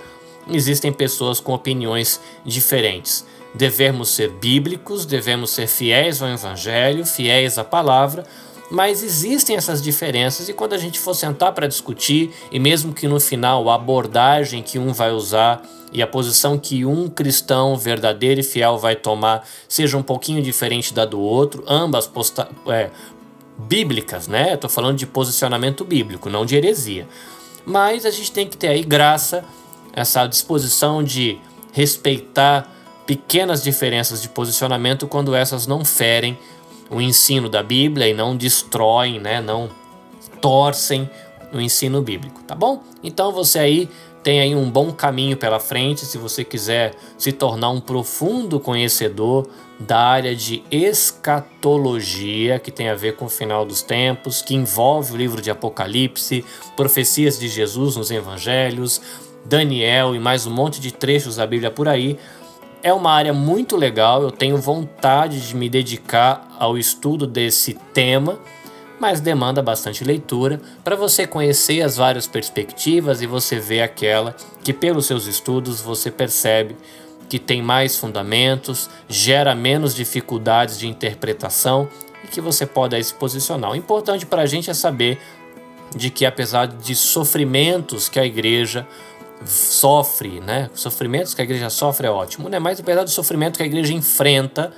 existem 0.49 0.93
pessoas 0.93 1.41
com 1.41 1.53
opiniões 1.53 2.21
diferentes. 2.45 3.25
Devemos 3.53 4.07
ser 4.07 4.29
bíblicos, 4.29 5.05
devemos 5.05 5.51
ser 5.51 5.67
fiéis 5.67 6.21
ao 6.21 6.29
Evangelho, 6.29 7.05
fiéis 7.05 7.57
à 7.57 7.65
palavra, 7.65 8.23
mas 8.71 9.03
existem 9.03 9.57
essas 9.57 9.81
diferenças 9.81 10.47
e 10.47 10.53
quando 10.53 10.71
a 10.71 10.77
gente 10.77 10.97
for 10.97 11.13
sentar 11.13 11.51
para 11.51 11.67
discutir, 11.67 12.31
e 12.49 12.57
mesmo 12.57 12.93
que 12.93 13.05
no 13.05 13.19
final 13.19 13.69
a 13.69 13.75
abordagem 13.75 14.63
que 14.63 14.79
um 14.79 14.93
vai 14.93 15.11
usar 15.11 15.61
e 15.91 16.01
a 16.01 16.07
posição 16.07 16.57
que 16.57 16.85
um 16.85 17.09
cristão 17.09 17.75
verdadeiro 17.75 18.39
e 18.39 18.43
fiel 18.43 18.77
vai 18.77 18.95
tomar 18.95 19.47
seja 19.67 19.97
um 19.97 20.03
pouquinho 20.03 20.41
diferente 20.41 20.93
da 20.93 21.05
do 21.05 21.19
outro, 21.19 21.63
ambas 21.67 22.07
posta 22.07 22.47
é, 22.67 22.89
bíblicas, 23.57 24.27
né? 24.27 24.53
Estou 24.53 24.69
falando 24.69 24.97
de 24.97 25.05
posicionamento 25.05 25.83
bíblico, 25.83 26.29
não 26.29 26.45
de 26.45 26.55
heresia. 26.55 27.07
Mas 27.65 28.05
a 28.05 28.11
gente 28.11 28.31
tem 28.31 28.47
que 28.47 28.57
ter 28.57 28.69
aí 28.69 28.83
graça, 28.83 29.43
essa 29.93 30.25
disposição 30.25 31.03
de 31.03 31.37
respeitar 31.73 32.69
pequenas 33.05 33.61
diferenças 33.61 34.21
de 34.21 34.29
posicionamento 34.29 35.07
quando 35.07 35.35
essas 35.35 35.67
não 35.67 35.83
ferem 35.83 36.37
o 36.89 37.01
ensino 37.01 37.49
da 37.49 37.61
Bíblia 37.61 38.07
e 38.07 38.13
não 38.13 38.35
destroem, 38.35 39.19
né? 39.19 39.41
Não 39.41 39.69
torcem 40.41 41.09
o 41.53 41.59
ensino 41.59 42.01
bíblico, 42.01 42.41
tá 42.43 42.55
bom? 42.55 42.81
Então 43.03 43.31
você 43.31 43.59
aí 43.59 43.89
tem 44.23 44.39
aí 44.39 44.55
um 44.55 44.69
bom 44.69 44.91
caminho 44.91 45.35
pela 45.35 45.59
frente 45.59 46.05
se 46.05 46.17
você 46.17 46.43
quiser 46.43 46.93
se 47.17 47.31
tornar 47.31 47.69
um 47.69 47.79
profundo 47.79 48.59
conhecedor 48.59 49.47
da 49.79 49.97
área 49.97 50.35
de 50.35 50.63
escatologia, 50.69 52.59
que 52.59 52.69
tem 52.69 52.89
a 52.89 52.95
ver 52.95 53.15
com 53.15 53.25
o 53.25 53.29
final 53.29 53.65
dos 53.65 53.81
tempos, 53.81 54.41
que 54.41 54.53
envolve 54.53 55.13
o 55.13 55.17
livro 55.17 55.41
de 55.41 55.49
Apocalipse, 55.49 56.45
profecias 56.77 57.39
de 57.39 57.47
Jesus 57.47 57.95
nos 57.95 58.11
evangelhos, 58.11 59.01
Daniel 59.43 60.15
e 60.15 60.19
mais 60.19 60.45
um 60.45 60.51
monte 60.51 60.79
de 60.79 60.91
trechos 60.91 61.37
da 61.37 61.47
Bíblia 61.47 61.71
por 61.71 61.87
aí. 61.87 62.17
É 62.83 62.93
uma 62.93 63.11
área 63.11 63.33
muito 63.33 63.75
legal, 63.75 64.21
eu 64.21 64.31
tenho 64.31 64.57
vontade 64.57 65.47
de 65.47 65.55
me 65.55 65.67
dedicar 65.67 66.47
ao 66.59 66.77
estudo 66.77 67.25
desse 67.25 67.73
tema 67.93 68.39
mas 69.01 69.19
demanda 69.19 69.63
bastante 69.63 70.03
leitura 70.03 70.61
para 70.83 70.95
você 70.95 71.25
conhecer 71.25 71.81
as 71.81 71.97
várias 71.97 72.27
perspectivas 72.27 73.19
e 73.23 73.25
você 73.25 73.59
ver 73.59 73.81
aquela 73.81 74.35
que, 74.63 74.71
pelos 74.71 75.07
seus 75.07 75.25
estudos, 75.25 75.81
você 75.81 76.11
percebe 76.11 76.77
que 77.27 77.39
tem 77.39 77.63
mais 77.63 77.97
fundamentos, 77.97 78.91
gera 79.09 79.55
menos 79.55 79.95
dificuldades 79.95 80.77
de 80.77 80.87
interpretação 80.87 81.89
e 82.23 82.27
que 82.27 82.39
você 82.39 82.63
pode 82.63 82.95
aí 82.95 83.03
se 83.03 83.15
posicionar. 83.15 83.71
O 83.71 83.75
importante 83.75 84.23
para 84.23 84.43
a 84.43 84.45
gente 84.45 84.69
é 84.69 84.73
saber 84.75 85.19
de 85.95 86.11
que, 86.11 86.23
apesar 86.23 86.67
de 86.67 86.93
sofrimentos 86.93 88.07
que 88.07 88.19
a 88.19 88.25
igreja 88.25 88.87
sofre, 89.43 90.39
né? 90.41 90.69
Sofrimentos 90.75 91.33
que 91.33 91.41
a 91.41 91.43
igreja 91.43 91.71
sofre 91.71 92.05
é 92.05 92.11
ótimo, 92.11 92.49
né? 92.49 92.59
Mas 92.59 92.79
apesar 92.79 93.03
do 93.03 93.09
sofrimento 93.09 93.57
que 93.57 93.63
a 93.63 93.65
igreja 93.65 93.93
enfrenta 93.93 94.71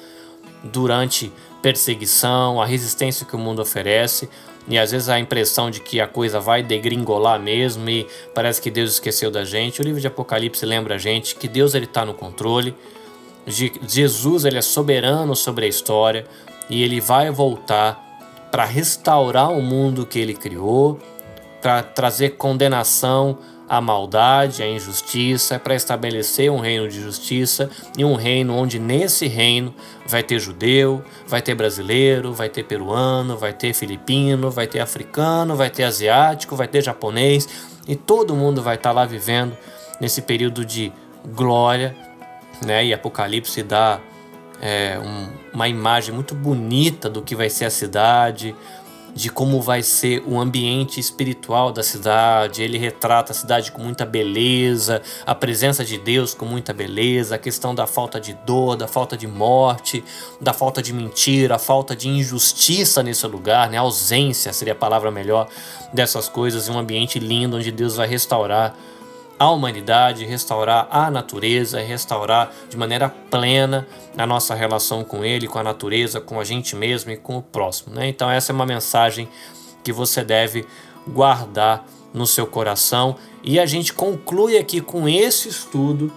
durante 0.63 1.29
perseguição, 1.63 2.61
a 2.61 2.65
resistência 2.65 3.25
que 3.25 3.35
o 3.37 3.39
mundo 3.39 3.61
oferece, 3.61 4.29
e 4.67 4.77
às 4.77 4.91
vezes 4.91 5.07
a 5.07 5.17
impressão 5.17 5.71
de 5.71 5.79
que 5.79 6.01
a 6.01 6.07
coisa 6.07 6.39
vai 6.39 6.61
degringolar 6.61 7.39
mesmo 7.39 7.89
e 7.89 8.05
parece 8.35 8.61
que 8.61 8.69
Deus 8.69 8.91
esqueceu 8.91 9.31
da 9.31 9.43
gente. 9.45 9.81
O 9.81 9.83
livro 9.83 9.99
de 9.99 10.07
Apocalipse 10.07 10.65
lembra 10.65 10.95
a 10.95 10.97
gente 10.97 11.35
que 11.35 11.47
Deus 11.47 11.73
ele 11.73 11.85
está 11.85 12.05
no 12.05 12.13
controle, 12.13 12.75
Jesus 13.47 14.45
ele 14.45 14.57
é 14.57 14.61
soberano 14.61 15.35
sobre 15.35 15.65
a 15.65 15.67
história 15.67 16.25
e 16.69 16.83
ele 16.83 17.01
vai 17.01 17.31
voltar 17.31 18.01
para 18.51 18.65
restaurar 18.65 19.51
o 19.51 19.61
mundo 19.61 20.05
que 20.05 20.19
ele 20.19 20.33
criou, 20.33 20.99
para 21.61 21.81
trazer 21.81 22.31
condenação 22.31 23.37
a 23.67 23.79
maldade, 23.79 24.61
a 24.61 24.67
injustiça, 24.67 25.55
é 25.55 25.59
para 25.59 25.75
estabelecer 25.75 26.51
um 26.51 26.59
reino 26.59 26.87
de 26.87 27.01
justiça 27.01 27.69
e 27.97 28.03
um 28.03 28.15
reino 28.15 28.55
onde 28.55 28.77
nesse 28.77 29.27
reino 29.27 29.73
vai 30.05 30.21
ter 30.21 30.39
judeu, 30.39 31.03
vai 31.27 31.41
ter 31.41 31.55
brasileiro, 31.55 32.33
vai 32.33 32.49
ter 32.49 32.63
peruano, 32.63 33.37
vai 33.37 33.53
ter 33.53 33.73
filipino, 33.73 34.51
vai 34.51 34.67
ter 34.67 34.79
africano, 34.79 35.55
vai 35.55 35.69
ter 35.69 35.83
asiático, 35.83 36.55
vai 36.55 36.67
ter 36.67 36.83
japonês 36.83 37.47
e 37.87 37.95
todo 37.95 38.35
mundo 38.35 38.61
vai 38.61 38.75
estar 38.75 38.89
tá 38.89 38.95
lá 38.95 39.05
vivendo 39.05 39.57
nesse 39.99 40.21
período 40.21 40.65
de 40.65 40.91
glória, 41.33 41.95
né? 42.65 42.85
E 42.85 42.93
Apocalipse 42.93 43.63
dá 43.63 43.99
é, 44.61 44.97
um, 44.99 45.29
uma 45.53 45.67
imagem 45.67 46.13
muito 46.13 46.35
bonita 46.35 47.09
do 47.09 47.21
que 47.21 47.35
vai 47.35 47.49
ser 47.49 47.65
a 47.65 47.69
cidade, 47.69 48.55
de 49.13 49.29
como 49.29 49.61
vai 49.61 49.83
ser 49.83 50.23
o 50.25 50.39
ambiente 50.39 50.99
espiritual 50.99 51.71
da 51.71 51.83
cidade. 51.83 52.61
Ele 52.61 52.77
retrata 52.77 53.31
a 53.31 53.35
cidade 53.35 53.71
com 53.71 53.81
muita 53.81 54.05
beleza, 54.05 55.01
a 55.25 55.35
presença 55.35 55.85
de 55.85 55.97
Deus 55.97 56.33
com 56.33 56.45
muita 56.45 56.73
beleza, 56.73 57.35
a 57.35 57.37
questão 57.37 57.75
da 57.75 57.85
falta 57.85 58.19
de 58.19 58.33
dor, 58.45 58.75
da 58.75 58.87
falta 58.87 59.15
de 59.15 59.27
morte, 59.27 60.03
da 60.41 60.53
falta 60.53 60.81
de 60.81 60.93
mentira, 60.93 61.55
a 61.55 61.59
falta 61.59 61.95
de 61.95 62.07
injustiça 62.09 63.03
nesse 63.03 63.25
lugar, 63.27 63.69
né? 63.69 63.77
A 63.77 63.81
ausência 63.81 64.51
seria 64.51 64.73
a 64.73 64.75
palavra 64.75 65.11
melhor 65.11 65.47
dessas 65.93 66.27
coisas, 66.27 66.67
um 66.67 66.77
ambiente 66.77 67.19
lindo 67.19 67.57
onde 67.57 67.71
Deus 67.71 67.95
vai 67.95 68.07
restaurar 68.07 68.75
a 69.43 69.51
humanidade, 69.51 70.25
restaurar 70.25 70.87
a 70.89 71.11
natureza, 71.11 71.81
restaurar 71.81 72.51
de 72.69 72.77
maneira 72.77 73.09
plena 73.29 73.85
a 74.17 74.25
nossa 74.25 74.55
relação 74.55 75.03
com 75.03 75.23
Ele, 75.23 75.47
com 75.47 75.59
a 75.59 75.63
natureza, 75.63 76.21
com 76.21 76.39
a 76.39 76.43
gente 76.43 76.75
mesmo 76.75 77.11
e 77.11 77.17
com 77.17 77.37
o 77.37 77.41
próximo. 77.41 77.93
Né? 77.93 78.07
Então, 78.07 78.29
essa 78.29 78.51
é 78.51 78.55
uma 78.55 78.65
mensagem 78.65 79.27
que 79.83 79.91
você 79.91 80.23
deve 80.23 80.65
guardar 81.07 81.85
no 82.13 82.25
seu 82.25 82.47
coração. 82.47 83.17
E 83.43 83.59
a 83.59 83.65
gente 83.65 83.91
conclui 83.91 84.57
aqui 84.57 84.79
com 84.79 85.09
esse 85.09 85.49
estudo 85.49 86.11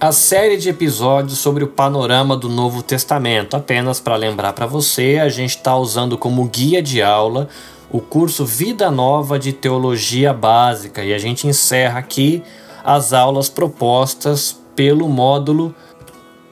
a 0.00 0.10
série 0.10 0.56
de 0.56 0.68
episódios 0.68 1.38
sobre 1.38 1.62
o 1.62 1.68
panorama 1.68 2.36
do 2.36 2.48
Novo 2.48 2.82
Testamento. 2.82 3.56
Apenas 3.56 4.00
para 4.00 4.16
lembrar 4.16 4.52
para 4.52 4.66
você, 4.66 5.20
a 5.22 5.28
gente 5.28 5.56
está 5.56 5.76
usando 5.76 6.18
como 6.18 6.44
guia 6.46 6.82
de 6.82 7.00
aula 7.00 7.48
o 7.94 8.00
curso 8.00 8.44
Vida 8.44 8.90
Nova 8.90 9.38
de 9.38 9.52
Teologia 9.52 10.32
Básica 10.32 11.04
e 11.04 11.14
a 11.14 11.18
gente 11.18 11.46
encerra 11.46 12.00
aqui 12.00 12.42
as 12.84 13.12
aulas 13.12 13.48
propostas 13.48 14.60
pelo 14.76 15.08
módulo 15.08 15.74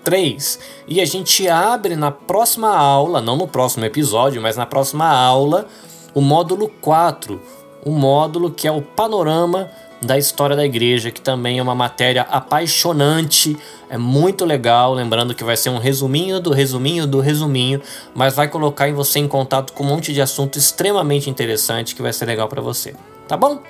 3. 0.05 0.59
E 0.89 1.01
a 1.01 1.05
gente 1.05 1.49
abre 1.49 1.95
na 1.95 2.11
próxima 2.11 2.75
aula, 2.75 3.21
não 3.21 3.37
no 3.37 3.47
próximo 3.47 3.85
episódio, 3.85 4.41
mas 4.41 4.57
na 4.57 4.67
próxima 4.67 5.07
aula, 5.07 5.67
o 6.15 6.21
módulo 6.21 6.69
4, 6.81 7.41
o 7.85 7.91
módulo 7.91 8.51
que 8.51 8.67
é 8.67 8.73
o 8.73 8.83
panorama 8.83 9.71
da 10.01 10.19
história 10.19 10.57
da 10.57 10.65
igreja, 10.65 11.13
que 11.13 11.21
também 11.21 11.61
é 11.61 11.63
uma 11.63 11.77
matéria 11.77 12.23
apaixonante, 12.23 13.57
é 13.89 13.97
muito 13.97 14.45
legal, 14.45 14.93
lembrando 14.95 15.33
que 15.33 15.45
vai 15.45 15.57
ser 15.57 15.71
um 15.71 15.79
resuminho 15.79 16.41
do 16.41 16.53
resuminho 16.53 17.07
do 17.07 17.21
resuminho, 17.21 17.81
mas 18.13 18.35
vai 18.35 18.49
colocar 18.49 18.89
em 18.89 18.95
você 18.95 19.21
em 19.21 19.29
contato 19.29 19.73
com 19.73 19.85
um 19.85 19.87
monte 19.87 20.13
de 20.13 20.21
assunto 20.21 20.59
extremamente 20.59 21.31
interessante 21.31 21.95
que 21.95 22.03
vai 22.03 22.13
ser 22.13 22.25
legal 22.25 22.49
para 22.49 22.61
você, 22.61 22.97
tá 23.29 23.37
bom? 23.37 23.61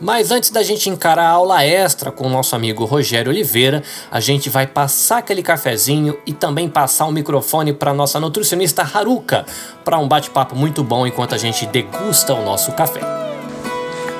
Mas 0.00 0.30
antes 0.30 0.50
da 0.50 0.62
gente 0.62 0.90
encarar 0.90 1.24
a 1.24 1.30
aula 1.30 1.64
extra 1.64 2.10
com 2.10 2.26
o 2.26 2.30
nosso 2.30 2.54
amigo 2.54 2.84
Rogério 2.84 3.30
Oliveira, 3.32 3.82
a 4.10 4.20
gente 4.20 4.50
vai 4.50 4.66
passar 4.66 5.18
aquele 5.18 5.42
cafezinho 5.42 6.18
e 6.26 6.32
também 6.32 6.68
passar 6.68 7.06
o 7.06 7.12
microfone 7.12 7.72
para 7.72 7.94
nossa 7.94 8.20
nutricionista 8.20 8.82
Haruka 8.82 9.46
para 9.84 9.98
um 9.98 10.06
bate-papo 10.06 10.54
muito 10.54 10.84
bom 10.84 11.06
enquanto 11.06 11.34
a 11.34 11.38
gente 11.38 11.66
degusta 11.66 12.34
o 12.34 12.44
nosso 12.44 12.72
café. 12.72 13.00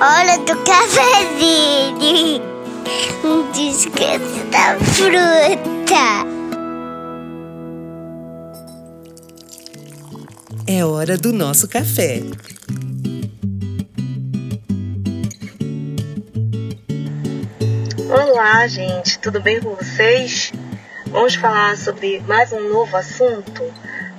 Hora 0.00 0.38
do 0.38 0.56
cafezinho. 0.64 2.42
Um 3.24 3.50
descanso 3.52 4.44
da 4.50 4.76
fruta. 4.84 6.26
É 10.66 10.84
hora 10.84 11.16
do 11.16 11.32
nosso 11.32 11.68
café. 11.68 12.22
Olá, 18.18 18.66
gente, 18.66 19.18
tudo 19.18 19.42
bem 19.42 19.60
com 19.60 19.74
vocês? 19.74 20.50
Vamos 21.08 21.34
falar 21.34 21.76
sobre 21.76 22.18
mais 22.20 22.50
um 22.50 22.66
novo 22.66 22.96
assunto 22.96 23.62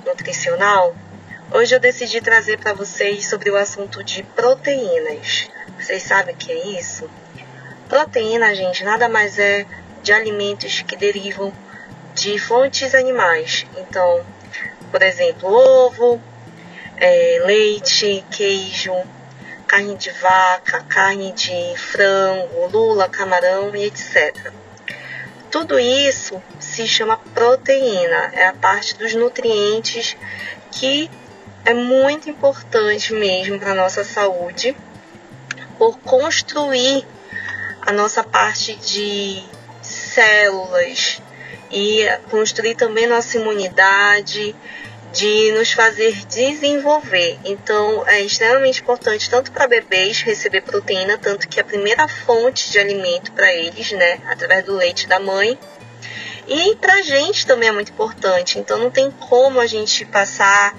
nutricional. 0.06 0.94
Hoje 1.50 1.74
eu 1.74 1.80
decidi 1.80 2.20
trazer 2.20 2.60
para 2.60 2.72
vocês 2.72 3.26
sobre 3.26 3.50
o 3.50 3.56
assunto 3.56 4.04
de 4.04 4.22
proteínas. 4.22 5.50
Vocês 5.76 6.04
sabem 6.04 6.32
o 6.32 6.38
que 6.38 6.52
é 6.52 6.78
isso? 6.78 7.10
Proteína, 7.88 8.54
gente, 8.54 8.84
nada 8.84 9.08
mais 9.08 9.36
é 9.36 9.66
de 10.00 10.12
alimentos 10.12 10.80
que 10.82 10.96
derivam 10.96 11.52
de 12.14 12.38
fontes 12.38 12.94
animais. 12.94 13.66
Então, 13.78 14.24
por 14.92 15.02
exemplo, 15.02 15.52
ovo, 15.52 16.22
é, 16.96 17.42
leite, 17.44 18.24
queijo, 18.30 18.94
carne 19.68 19.94
de 19.96 20.10
vaca, 20.10 20.82
carne 20.88 21.30
de 21.32 21.76
frango, 21.76 22.66
lula, 22.66 23.08
camarão 23.08 23.76
e 23.76 23.84
etc. 23.84 24.50
Tudo 25.50 25.78
isso 25.78 26.42
se 26.58 26.88
chama 26.88 27.18
proteína, 27.34 28.30
é 28.32 28.46
a 28.46 28.54
parte 28.54 28.96
dos 28.96 29.14
nutrientes 29.14 30.16
que 30.72 31.10
é 31.64 31.74
muito 31.74 32.30
importante 32.30 33.12
mesmo 33.12 33.58
para 33.58 33.72
a 33.72 33.74
nossa 33.74 34.02
saúde, 34.04 34.74
por 35.76 35.98
construir 35.98 37.06
a 37.82 37.92
nossa 37.92 38.24
parte 38.24 38.74
de 38.74 39.42
células 39.82 41.20
e 41.70 42.06
construir 42.30 42.74
também 42.74 43.06
nossa 43.06 43.36
imunidade, 43.36 44.56
de 45.12 45.52
nos 45.52 45.72
fazer 45.72 46.14
desenvolver. 46.26 47.38
Então, 47.44 48.06
é 48.06 48.20
extremamente 48.20 48.82
importante 48.82 49.28
tanto 49.28 49.50
para 49.52 49.66
bebês 49.66 50.22
receber 50.22 50.62
proteína, 50.62 51.18
tanto 51.18 51.48
que 51.48 51.60
a 51.60 51.64
primeira 51.64 52.06
fonte 52.06 52.70
de 52.70 52.78
alimento 52.78 53.32
para 53.32 53.52
eles, 53.52 53.92
né, 53.92 54.20
através 54.26 54.64
do 54.64 54.74
leite 54.74 55.06
da 55.06 55.18
mãe. 55.18 55.58
E 56.46 56.76
para 56.76 56.94
a 56.94 57.02
gente 57.02 57.46
também 57.46 57.68
é 57.68 57.72
muito 57.72 57.92
importante. 57.92 58.58
Então, 58.58 58.78
não 58.78 58.90
tem 58.90 59.10
como 59.10 59.60
a 59.60 59.66
gente 59.66 60.04
passar 60.04 60.74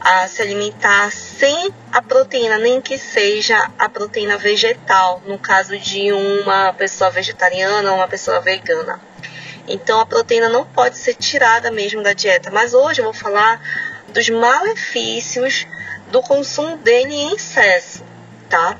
a 0.00 0.26
se 0.26 0.42
alimentar 0.42 1.12
sem 1.12 1.72
a 1.92 2.02
proteína, 2.02 2.58
nem 2.58 2.80
que 2.80 2.98
seja 2.98 3.70
a 3.78 3.88
proteína 3.88 4.36
vegetal, 4.36 5.22
no 5.24 5.38
caso 5.38 5.78
de 5.78 6.12
uma 6.12 6.72
pessoa 6.72 7.08
vegetariana 7.08 7.88
ou 7.90 7.98
uma 7.98 8.08
pessoa 8.08 8.40
vegana. 8.40 9.00
Então 9.66 10.00
a 10.00 10.06
proteína 10.06 10.48
não 10.48 10.64
pode 10.64 10.98
ser 10.98 11.14
tirada 11.14 11.70
mesmo 11.70 12.02
da 12.02 12.12
dieta. 12.12 12.50
Mas 12.50 12.74
hoje 12.74 13.00
eu 13.00 13.04
vou 13.04 13.12
falar 13.12 13.60
dos 14.08 14.28
malefícios 14.28 15.66
do 16.10 16.20
consumo 16.22 16.76
dele 16.76 17.14
em 17.14 17.34
excesso, 17.34 18.04
tá? 18.48 18.78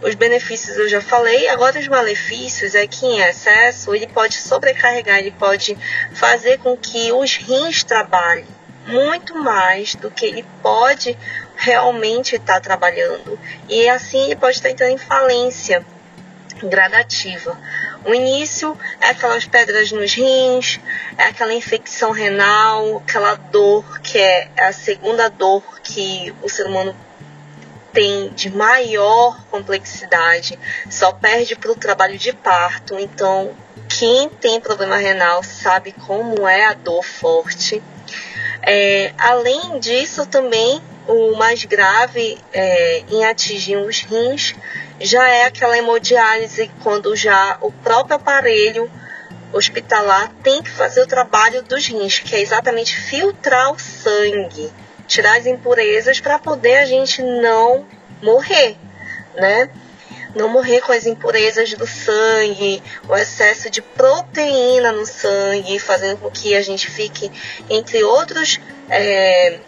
Os 0.00 0.14
benefícios 0.14 0.76
eu 0.76 0.88
já 0.88 1.00
falei, 1.00 1.48
agora 1.48 1.80
os 1.80 1.88
malefícios 1.88 2.76
é 2.76 2.86
que 2.86 3.04
em 3.04 3.20
excesso 3.20 3.92
ele 3.94 4.06
pode 4.06 4.36
sobrecarregar, 4.36 5.18
ele 5.18 5.32
pode 5.32 5.76
fazer 6.12 6.58
com 6.58 6.76
que 6.76 7.10
os 7.10 7.34
rins 7.36 7.82
trabalhem 7.82 8.46
muito 8.86 9.34
mais 9.36 9.94
do 9.96 10.10
que 10.10 10.24
ele 10.24 10.44
pode 10.62 11.18
realmente 11.56 12.36
estar 12.36 12.54
tá 12.54 12.60
trabalhando. 12.60 13.38
E 13.68 13.88
assim 13.88 14.26
ele 14.26 14.36
pode 14.36 14.56
estar 14.56 14.70
entrando 14.70 14.92
em 14.92 14.98
falência 14.98 15.84
gradativa. 16.66 17.58
O 18.04 18.14
início 18.14 18.76
é 19.00 19.08
aquelas 19.08 19.44
pedras 19.44 19.92
nos 19.92 20.14
rins, 20.14 20.80
é 21.16 21.24
aquela 21.24 21.52
infecção 21.52 22.10
renal, 22.10 22.98
aquela 22.98 23.34
dor 23.34 24.00
que 24.00 24.18
é 24.18 24.48
a 24.56 24.72
segunda 24.72 25.28
dor 25.28 25.62
que 25.82 26.34
o 26.42 26.48
ser 26.48 26.66
humano 26.66 26.96
tem 27.92 28.28
de 28.30 28.50
maior 28.50 29.44
complexidade, 29.50 30.58
só 30.88 31.12
perde 31.12 31.56
para 31.56 31.72
o 31.72 31.74
trabalho 31.74 32.16
de 32.16 32.32
parto. 32.32 32.98
Então, 32.98 33.54
quem 33.88 34.28
tem 34.28 34.60
problema 34.60 34.96
renal 34.96 35.42
sabe 35.42 35.92
como 35.92 36.46
é 36.46 36.66
a 36.66 36.74
dor 36.74 37.02
forte. 37.02 37.82
É, 38.62 39.12
além 39.18 39.78
disso, 39.80 40.26
também 40.26 40.80
o 41.08 41.34
mais 41.36 41.64
grave 41.64 42.38
é, 42.52 43.02
em 43.10 43.24
atingir 43.24 43.76
os 43.76 44.02
rins 44.02 44.54
já 45.00 45.26
é 45.28 45.46
aquela 45.46 45.76
hemodiálise 45.76 46.70
quando 46.82 47.16
já 47.16 47.56
o 47.62 47.72
próprio 47.72 48.16
aparelho 48.16 48.90
hospitalar 49.52 50.30
tem 50.42 50.62
que 50.62 50.70
fazer 50.70 51.00
o 51.00 51.06
trabalho 51.06 51.62
dos 51.62 51.86
rins, 51.86 52.18
que 52.18 52.36
é 52.36 52.40
exatamente 52.40 52.94
filtrar 52.94 53.72
o 53.72 53.78
sangue, 53.78 54.70
tirar 55.06 55.38
as 55.38 55.46
impurezas 55.46 56.20
para 56.20 56.38
poder 56.38 56.76
a 56.76 56.84
gente 56.84 57.22
não 57.22 57.86
morrer, 58.22 58.76
né? 59.34 59.70
Não 60.34 60.50
morrer 60.50 60.82
com 60.82 60.92
as 60.92 61.06
impurezas 61.06 61.72
do 61.72 61.86
sangue, 61.86 62.82
o 63.08 63.16
excesso 63.16 63.70
de 63.70 63.80
proteína 63.80 64.92
no 64.92 65.06
sangue, 65.06 65.78
fazendo 65.78 66.18
com 66.18 66.30
que 66.30 66.54
a 66.54 66.60
gente 66.60 66.90
fique, 66.90 67.32
entre 67.70 68.04
outros 68.04 68.60
é, 68.90 69.58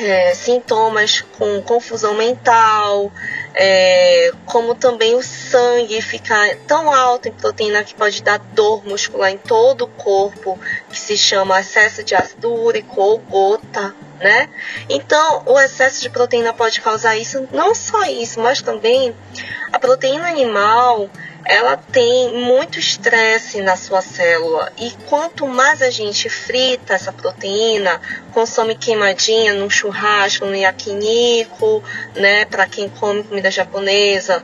é, 0.00 0.34
sintomas, 0.34 1.20
com 1.38 1.62
confusão 1.62 2.14
mental, 2.14 3.10
é, 3.54 4.30
como 4.44 4.74
também 4.74 5.14
o 5.14 5.22
sangue 5.22 6.00
ficar 6.02 6.56
tão 6.66 6.92
alto 6.92 7.28
em 7.28 7.32
proteína 7.32 7.84
que 7.84 7.94
pode 7.94 8.22
dar 8.22 8.38
dor 8.38 8.84
muscular 8.84 9.30
em 9.30 9.38
todo 9.38 9.82
o 9.82 9.88
corpo, 9.88 10.58
que 10.90 10.98
se 10.98 11.16
chama 11.16 11.60
excesso 11.60 12.04
de 12.04 12.14
ácido 12.14 12.52
úrico 12.52 13.00
ou 13.00 13.18
gota, 13.18 13.94
né? 14.18 14.48
Então, 14.88 15.42
o 15.46 15.58
excesso 15.58 16.00
de 16.00 16.10
proteína 16.10 16.52
pode 16.52 16.80
causar 16.80 17.16
isso, 17.16 17.48
não 17.52 17.74
só 17.74 18.04
isso, 18.04 18.40
mas 18.40 18.62
também 18.62 19.14
a 19.72 19.78
proteína 19.78 20.28
animal 20.28 21.10
ela 21.48 21.76
tem 21.76 22.32
muito 22.32 22.78
estresse 22.78 23.60
na 23.60 23.76
sua 23.76 24.02
célula 24.02 24.72
e 24.76 24.90
quanto 25.08 25.46
mais 25.46 25.80
a 25.80 25.90
gente 25.90 26.28
frita 26.28 26.94
essa 26.94 27.12
proteína, 27.12 28.00
consome 28.32 28.74
queimadinha 28.74 29.54
no 29.54 29.70
churrasco, 29.70 30.44
no 30.44 30.56
yakiniku, 30.56 31.84
né, 32.16 32.44
para 32.46 32.66
quem 32.66 32.88
come 32.88 33.22
comida 33.22 33.48
japonesa, 33.48 34.42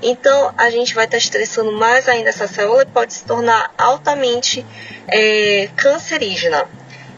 então 0.00 0.54
a 0.56 0.70
gente 0.70 0.94
vai 0.94 1.06
estar 1.06 1.16
tá 1.16 1.22
estressando 1.22 1.72
mais 1.72 2.08
ainda 2.08 2.28
essa 2.28 2.46
célula 2.46 2.82
e 2.82 2.86
pode 2.86 3.14
se 3.14 3.24
tornar 3.24 3.72
altamente 3.76 4.64
é, 5.08 5.68
cancerígena. 5.74 6.68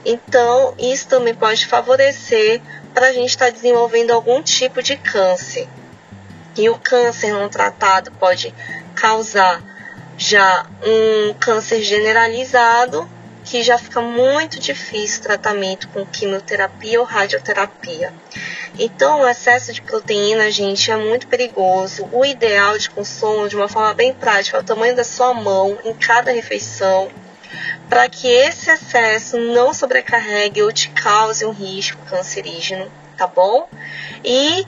Então 0.08 0.72
isso 0.78 1.08
também 1.08 1.34
pode 1.34 1.66
favorecer 1.66 2.62
para 2.94 3.08
a 3.08 3.12
gente 3.12 3.30
estar 3.30 3.46
tá 3.46 3.50
desenvolvendo 3.50 4.12
algum 4.12 4.40
tipo 4.40 4.80
de 4.80 4.96
câncer. 4.96 5.68
E 6.56 6.70
o 6.70 6.78
câncer 6.78 7.32
não 7.32 7.48
tratado 7.48 8.12
pode 8.12 8.54
causar 8.94 9.60
já 10.16 10.64
um 10.82 11.34
câncer 11.34 11.82
generalizado, 11.82 13.06
que 13.44 13.62
já 13.62 13.76
fica 13.78 14.00
muito 14.00 14.60
difícil 14.60 15.20
o 15.20 15.22
tratamento 15.24 15.88
com 15.88 16.06
quimioterapia 16.06 17.00
ou 17.00 17.04
radioterapia. 17.04 18.12
Então, 18.78 19.20
o 19.20 19.28
excesso 19.28 19.72
de 19.72 19.82
proteína, 19.82 20.50
gente, 20.50 20.90
é 20.90 20.96
muito 20.96 21.26
perigoso. 21.26 22.08
O 22.12 22.24
ideal 22.24 22.78
de 22.78 22.90
consumo, 22.90 23.48
de 23.48 23.56
uma 23.56 23.68
forma 23.68 23.92
bem 23.94 24.12
prática, 24.12 24.56
é 24.56 24.60
o 24.60 24.64
tamanho 24.64 24.94
da 24.94 25.04
sua 25.04 25.34
mão 25.34 25.78
em 25.84 25.94
cada 25.94 26.30
refeição, 26.30 27.08
para 27.88 28.08
que 28.08 28.28
esse 28.28 28.70
excesso 28.70 29.38
não 29.38 29.72
sobrecarregue 29.72 30.62
ou 30.62 30.72
te 30.72 30.90
cause 30.90 31.44
um 31.44 31.52
risco 31.52 32.02
cancerígeno, 32.06 32.90
tá 33.16 33.26
bom? 33.26 33.68
E 34.24 34.66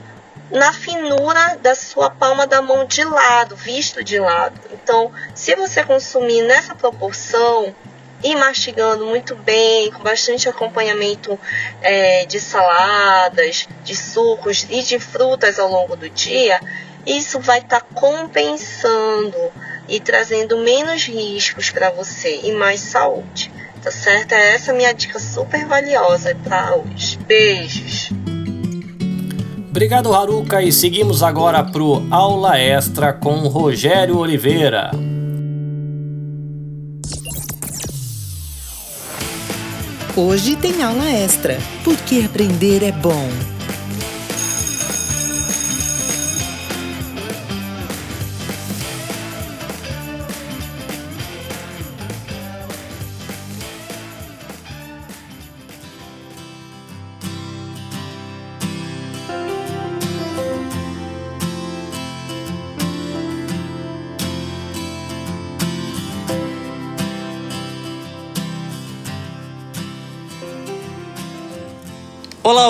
na 0.51 0.73
finura 0.73 1.57
da 1.61 1.75
sua 1.75 2.09
palma 2.09 2.47
da 2.47 2.61
mão 2.61 2.85
de 2.85 3.03
lado, 3.03 3.55
visto 3.55 4.03
de 4.03 4.19
lado. 4.19 4.59
Então, 4.71 5.11
se 5.35 5.55
você 5.55 5.83
consumir 5.83 6.41
nessa 6.43 6.73
proporção 6.73 7.75
e 8.23 8.35
mastigando 8.35 9.05
muito 9.05 9.35
bem, 9.35 9.91
com 9.91 10.03
bastante 10.03 10.49
acompanhamento 10.49 11.39
é, 11.81 12.25
de 12.25 12.39
saladas, 12.39 13.67
de 13.83 13.95
sucos 13.95 14.65
e 14.69 14.81
de 14.81 14.99
frutas 14.99 15.59
ao 15.59 15.69
longo 15.69 15.95
do 15.95 16.09
dia, 16.09 16.59
isso 17.05 17.39
vai 17.39 17.59
estar 17.59 17.81
tá 17.81 17.85
compensando 17.93 19.37
e 19.89 19.99
trazendo 19.99 20.57
menos 20.57 21.03
riscos 21.05 21.69
para 21.69 21.89
você 21.89 22.41
e 22.43 22.51
mais 22.51 22.79
saúde. 22.79 23.51
Tá 23.81 23.91
certo? 23.91 24.33
É 24.33 24.55
essa 24.55 24.73
minha 24.73 24.93
dica 24.93 25.19
super 25.19 25.65
valiosa 25.65 26.35
para 26.43 26.75
hoje. 26.75 27.17
Beijos! 27.25 28.09
Obrigado, 29.69 30.13
Haruka, 30.13 30.61
e 30.61 30.71
seguimos 30.71 31.23
agora 31.23 31.63
pro 31.63 32.05
Aula 32.11 32.57
Extra 32.57 33.13
com 33.13 33.47
Rogério 33.47 34.17
Oliveira. 34.17 34.91
Hoje 40.17 40.57
tem 40.57 40.83
aula 40.83 41.09
extra, 41.09 41.57
porque 41.81 42.23
aprender 42.25 42.83
é 42.83 42.91
bom. 42.91 43.29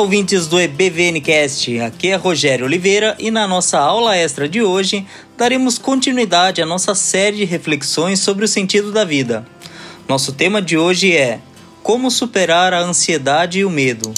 Ouvintes 0.09 0.47
do 0.47 0.59
EBVNcast. 0.59 1.81
Aqui 1.81 2.07
é 2.07 2.15
Rogério 2.15 2.65
Oliveira 2.65 3.15
e 3.19 3.29
na 3.29 3.47
nossa 3.47 3.77
aula 3.77 4.17
extra 4.17 4.49
de 4.49 4.59
hoje 4.59 5.05
daremos 5.37 5.77
continuidade 5.77 6.63
à 6.63 6.65
nossa 6.65 6.95
série 6.95 7.37
de 7.37 7.45
reflexões 7.45 8.19
sobre 8.19 8.43
o 8.43 8.47
sentido 8.47 8.91
da 8.91 9.05
vida. 9.05 9.45
Nosso 10.07 10.33
tema 10.33 10.63
de 10.63 10.75
hoje 10.75 11.15
é 11.15 11.39
Como 11.83 12.09
superar 12.09 12.73
a 12.73 12.79
ansiedade 12.79 13.59
e 13.59 13.65
o 13.65 13.69
medo. 13.69 14.11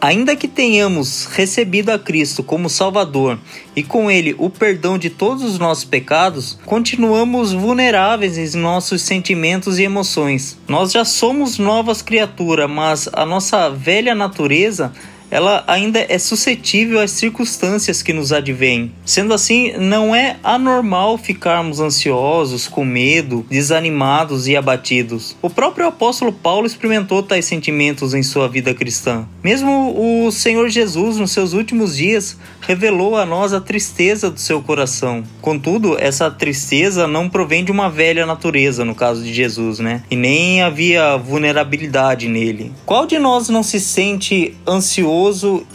Ainda 0.00 0.36
que 0.36 0.46
tenhamos 0.46 1.24
recebido 1.24 1.90
a 1.90 1.98
Cristo 1.98 2.44
como 2.44 2.70
Salvador 2.70 3.36
e 3.74 3.82
com 3.82 4.08
ele 4.08 4.32
o 4.38 4.48
perdão 4.48 4.96
de 4.96 5.10
todos 5.10 5.42
os 5.42 5.58
nossos 5.58 5.84
pecados, 5.84 6.56
continuamos 6.64 7.52
vulneráveis 7.52 8.38
em 8.38 8.56
nossos 8.60 9.02
sentimentos 9.02 9.80
e 9.80 9.82
emoções. 9.82 10.56
Nós 10.68 10.92
já 10.92 11.04
somos 11.04 11.58
novas 11.58 12.00
criaturas, 12.00 12.70
mas 12.70 13.08
a 13.12 13.26
nossa 13.26 13.68
velha 13.68 14.14
natureza 14.14 14.92
ela 15.30 15.64
ainda 15.66 16.04
é 16.08 16.18
suscetível 16.18 17.00
às 17.00 17.10
circunstâncias 17.10 18.02
que 18.02 18.12
nos 18.12 18.32
advêm. 18.32 18.92
Sendo 19.04 19.34
assim, 19.34 19.72
não 19.78 20.14
é 20.14 20.36
anormal 20.42 21.18
ficarmos 21.18 21.80
ansiosos, 21.80 22.68
com 22.68 22.84
medo, 22.84 23.44
desanimados 23.50 24.46
e 24.46 24.56
abatidos. 24.56 25.36
O 25.42 25.50
próprio 25.50 25.86
apóstolo 25.86 26.32
Paulo 26.32 26.66
experimentou 26.66 27.22
tais 27.22 27.44
sentimentos 27.44 28.14
em 28.14 28.22
sua 28.22 28.48
vida 28.48 28.74
cristã. 28.74 29.26
Mesmo 29.42 30.26
o 30.26 30.30
Senhor 30.30 30.68
Jesus, 30.68 31.16
nos 31.16 31.32
seus 31.32 31.52
últimos 31.52 31.96
dias, 31.96 32.36
revelou 32.60 33.16
a 33.16 33.26
nós 33.26 33.52
a 33.52 33.60
tristeza 33.60 34.30
do 34.30 34.40
seu 34.40 34.62
coração. 34.62 35.24
Contudo, 35.40 35.96
essa 35.98 36.30
tristeza 36.30 37.06
não 37.06 37.28
provém 37.28 37.64
de 37.64 37.72
uma 37.72 37.88
velha 37.88 38.26
natureza, 38.26 38.84
no 38.84 38.94
caso 38.94 39.22
de 39.22 39.32
Jesus, 39.32 39.78
né? 39.78 40.02
E 40.10 40.16
nem 40.16 40.62
havia 40.62 41.16
vulnerabilidade 41.16 42.28
nele. 42.28 42.72
Qual 42.84 43.06
de 43.06 43.18
nós 43.18 43.48
não 43.48 43.62
se 43.62 43.80
sente 43.80 44.54
ansioso? 44.66 45.15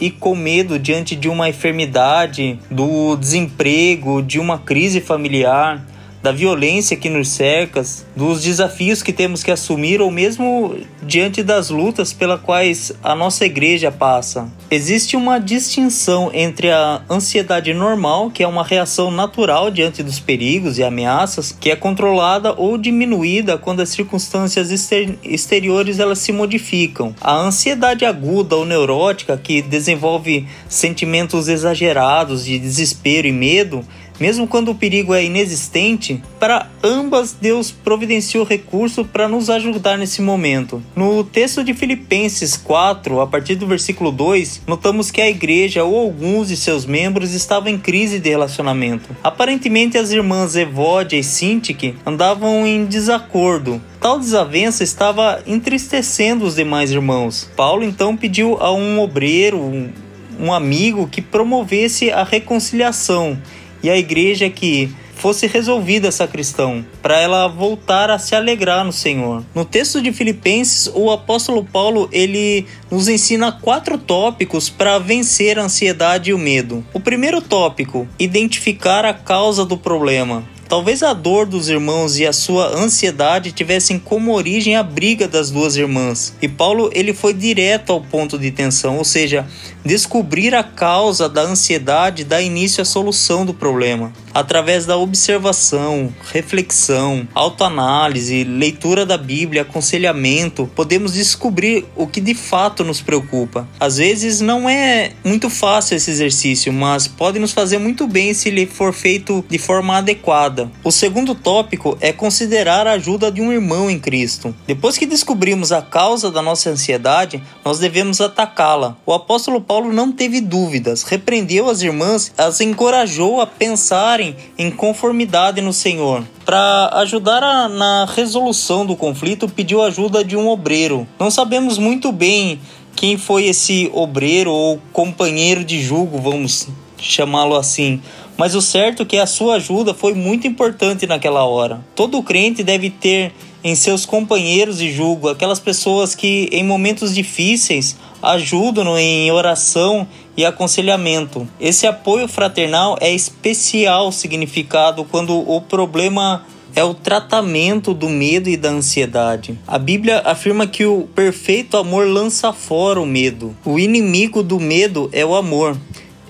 E 0.00 0.10
com 0.10 0.36
medo 0.36 0.78
diante 0.78 1.16
de 1.16 1.28
uma 1.28 1.48
enfermidade, 1.48 2.58
do 2.70 3.16
desemprego, 3.16 4.22
de 4.22 4.38
uma 4.38 4.58
crise 4.58 5.00
familiar, 5.00 5.84
da 6.22 6.30
violência 6.30 6.96
que 6.96 7.08
nos 7.08 7.28
cerca, 7.28 7.82
dos 8.14 8.42
desafios 8.42 9.02
que 9.02 9.12
temos 9.12 9.42
que 9.42 9.50
assumir 9.50 10.00
ou 10.00 10.10
mesmo 10.10 10.76
diante 11.02 11.42
das 11.42 11.68
lutas 11.68 12.12
pelas 12.12 12.40
quais 12.40 12.92
a 13.02 13.14
nossa 13.14 13.44
igreja 13.44 13.90
passa. 13.90 14.48
Existe 14.70 15.16
uma 15.16 15.38
distinção 15.38 16.30
entre 16.32 16.70
a 16.70 17.02
ansiedade 17.10 17.74
normal, 17.74 18.30
que 18.30 18.42
é 18.42 18.46
uma 18.46 18.62
reação 18.62 19.10
natural 19.10 19.70
diante 19.70 20.02
dos 20.02 20.20
perigos 20.20 20.78
e 20.78 20.84
ameaças, 20.84 21.54
que 21.58 21.70
é 21.70 21.76
controlada 21.76 22.54
ou 22.56 22.78
diminuída 22.78 23.58
quando 23.58 23.80
as 23.80 23.88
circunstâncias 23.88 24.70
exter 24.70 25.18
exteriores 25.24 25.98
elas 25.98 26.18
se 26.18 26.32
modificam. 26.32 27.14
A 27.20 27.34
ansiedade 27.34 28.04
aguda 28.04 28.56
ou 28.56 28.64
neurótica, 28.64 29.36
que 29.36 29.60
desenvolve 29.60 30.46
sentimentos 30.68 31.48
exagerados 31.48 32.44
de 32.44 32.58
desespero 32.58 33.26
e 33.26 33.32
medo, 33.32 33.84
mesmo 34.18 34.46
quando 34.46 34.70
o 34.70 34.74
perigo 34.74 35.14
é 35.14 35.24
inexistente, 35.24 36.22
para 36.38 36.68
ambas 36.82 37.36
Deus 37.38 37.70
providenciou 37.70 38.44
recurso 38.44 39.04
para 39.04 39.28
nos 39.28 39.50
ajudar 39.50 39.96
nesse 39.96 40.22
momento. 40.22 40.82
No 40.94 41.24
texto 41.24 41.62
de 41.64 41.74
Filipenses 41.74 42.56
4, 42.56 43.20
a 43.20 43.26
partir 43.26 43.54
do 43.54 43.66
versículo 43.66 44.10
2, 44.10 44.62
notamos 44.66 45.10
que 45.10 45.20
a 45.20 45.28
igreja 45.28 45.84
ou 45.84 45.98
alguns 45.98 46.48
de 46.48 46.56
seus 46.56 46.84
membros 46.84 47.32
estavam 47.32 47.70
em 47.70 47.78
crise 47.78 48.18
de 48.18 48.30
relacionamento. 48.30 49.16
Aparentemente 49.22 49.98
as 49.98 50.10
irmãs 50.10 50.56
Evódia 50.56 51.16
e 51.16 51.24
Sintique 51.24 51.94
andavam 52.06 52.66
em 52.66 52.84
desacordo, 52.84 53.80
Tal 54.02 54.18
desavença 54.18 54.82
estava 54.82 55.40
entristecendo 55.46 56.44
os 56.44 56.56
demais 56.56 56.90
irmãos. 56.90 57.48
Paulo 57.54 57.84
então 57.84 58.16
pediu 58.16 58.58
a 58.60 58.74
um 58.74 58.98
obreiro, 58.98 59.60
um, 59.60 59.92
um 60.40 60.52
amigo, 60.52 61.06
que 61.06 61.22
promovesse 61.22 62.10
a 62.10 62.24
reconciliação 62.24 63.38
e 63.82 63.90
a 63.90 63.96
igreja 63.96 64.48
que 64.48 64.90
fosse 65.22 65.46
resolvida 65.46 66.08
essa 66.08 66.26
questão, 66.26 66.84
para 67.00 67.16
ela 67.16 67.46
voltar 67.46 68.10
a 68.10 68.18
se 68.18 68.34
alegrar 68.34 68.84
no 68.84 68.92
Senhor. 68.92 69.44
No 69.54 69.64
texto 69.64 70.02
de 70.02 70.12
Filipenses, 70.12 70.90
o 70.92 71.12
apóstolo 71.12 71.64
Paulo 71.64 72.08
ele 72.10 72.66
nos 72.90 73.08
ensina 73.08 73.52
quatro 73.52 73.96
tópicos 73.96 74.68
para 74.68 74.98
vencer 74.98 75.60
a 75.60 75.62
ansiedade 75.62 76.30
e 76.30 76.34
o 76.34 76.38
medo. 76.38 76.84
O 76.92 76.98
primeiro 76.98 77.40
tópico, 77.40 78.08
identificar 78.18 79.04
a 79.04 79.14
causa 79.14 79.64
do 79.64 79.76
problema. 79.76 80.42
Talvez 80.72 81.02
a 81.02 81.12
dor 81.12 81.44
dos 81.44 81.68
irmãos 81.68 82.18
e 82.18 82.26
a 82.26 82.32
sua 82.32 82.74
ansiedade 82.74 83.52
tivessem 83.52 83.98
como 83.98 84.32
origem 84.32 84.74
a 84.74 84.82
briga 84.82 85.28
das 85.28 85.50
duas 85.50 85.76
irmãs. 85.76 86.32
E 86.40 86.48
Paulo 86.48 86.90
ele 86.94 87.12
foi 87.12 87.34
direto 87.34 87.92
ao 87.92 88.00
ponto 88.00 88.38
de 88.38 88.50
tensão, 88.50 88.96
ou 88.96 89.04
seja, 89.04 89.46
descobrir 89.84 90.54
a 90.54 90.64
causa 90.64 91.28
da 91.28 91.42
ansiedade 91.42 92.24
dá 92.24 92.40
início 92.40 92.80
à 92.80 92.86
solução 92.86 93.44
do 93.44 93.52
problema. 93.52 94.14
Através 94.32 94.86
da 94.86 94.96
observação, 94.96 96.10
reflexão, 96.32 97.28
autoanálise, 97.34 98.42
leitura 98.42 99.04
da 99.04 99.18
Bíblia, 99.18 99.60
aconselhamento, 99.60 100.70
podemos 100.74 101.12
descobrir 101.12 101.84
o 101.94 102.06
que 102.06 102.18
de 102.18 102.34
fato 102.34 102.82
nos 102.82 103.02
preocupa. 103.02 103.68
Às 103.78 103.98
vezes 103.98 104.40
não 104.40 104.66
é 104.66 105.12
muito 105.22 105.50
fácil 105.50 105.98
esse 105.98 106.10
exercício, 106.10 106.72
mas 106.72 107.06
pode 107.06 107.38
nos 107.38 107.52
fazer 107.52 107.76
muito 107.76 108.08
bem 108.08 108.32
se 108.32 108.48
ele 108.48 108.64
for 108.64 108.94
feito 108.94 109.44
de 109.50 109.58
forma 109.58 109.98
adequada 109.98 110.61
O 110.84 110.90
segundo 110.90 111.34
tópico 111.34 111.96
é 112.00 112.12
considerar 112.12 112.86
a 112.86 112.92
ajuda 112.92 113.30
de 113.30 113.40
um 113.40 113.52
irmão 113.52 113.90
em 113.90 113.98
Cristo. 113.98 114.54
Depois 114.66 114.98
que 114.98 115.06
descobrimos 115.06 115.72
a 115.72 115.82
causa 115.82 116.30
da 116.30 116.42
nossa 116.42 116.70
ansiedade, 116.70 117.42
nós 117.64 117.78
devemos 117.78 118.20
atacá-la. 118.20 118.96
O 119.06 119.12
apóstolo 119.12 119.60
Paulo 119.60 119.92
não 119.92 120.12
teve 120.12 120.40
dúvidas, 120.40 121.02
repreendeu 121.02 121.68
as 121.68 121.82
irmãs, 121.82 122.32
as 122.36 122.60
encorajou 122.60 123.40
a 123.40 123.46
pensarem 123.46 124.36
em 124.58 124.70
conformidade 124.70 125.60
no 125.60 125.72
Senhor. 125.72 126.24
Para 126.44 126.90
ajudar 126.94 127.42
a, 127.42 127.68
na 127.68 128.04
resolução 128.04 128.84
do 128.84 128.96
conflito, 128.96 129.48
pediu 129.48 129.82
ajuda 129.82 130.24
de 130.24 130.36
um 130.36 130.48
obreiro. 130.48 131.06
Não 131.18 131.30
sabemos 131.30 131.78
muito 131.78 132.10
bem 132.10 132.60
quem 132.94 133.16
foi 133.16 133.46
esse 133.46 133.90
obreiro 133.92 134.50
ou 134.50 134.80
companheiro 134.92 135.64
de 135.64 135.82
julgo, 135.82 136.18
vamos 136.18 136.68
chamá-lo 136.98 137.56
assim 137.56 138.00
mas 138.36 138.54
o 138.54 138.62
certo 138.62 139.02
é 139.02 139.06
que 139.06 139.18
a 139.18 139.26
sua 139.26 139.56
ajuda 139.56 139.94
foi 139.94 140.14
muito 140.14 140.46
importante 140.46 141.06
naquela 141.06 141.44
hora. 141.44 141.80
Todo 141.94 142.22
crente 142.22 142.62
deve 142.62 142.90
ter 142.90 143.32
em 143.64 143.74
seus 143.74 144.04
companheiros 144.04 144.78
de 144.78 144.90
julgo 144.90 145.28
aquelas 145.28 145.60
pessoas 145.60 146.14
que 146.14 146.48
em 146.50 146.64
momentos 146.64 147.14
difíceis 147.14 147.96
ajudam 148.20 148.98
em 148.98 149.30
oração 149.30 150.06
e 150.36 150.44
aconselhamento. 150.44 151.48
Esse 151.60 151.86
apoio 151.86 152.26
fraternal 152.26 152.96
é 153.00 153.12
especial 153.12 154.10
significado 154.10 155.04
quando 155.04 155.38
o 155.38 155.60
problema 155.60 156.44
é 156.74 156.82
o 156.82 156.94
tratamento 156.94 157.92
do 157.92 158.08
medo 158.08 158.48
e 158.48 158.56
da 158.56 158.70
ansiedade. 158.70 159.58
A 159.66 159.78
Bíblia 159.78 160.22
afirma 160.24 160.66
que 160.66 160.86
o 160.86 161.02
perfeito 161.14 161.76
amor 161.76 162.06
lança 162.06 162.52
fora 162.52 163.00
o 163.00 163.06
medo. 163.06 163.54
O 163.64 163.78
inimigo 163.78 164.42
do 164.42 164.58
medo 164.58 165.10
é 165.12 165.24
o 165.24 165.34
amor. 165.34 165.76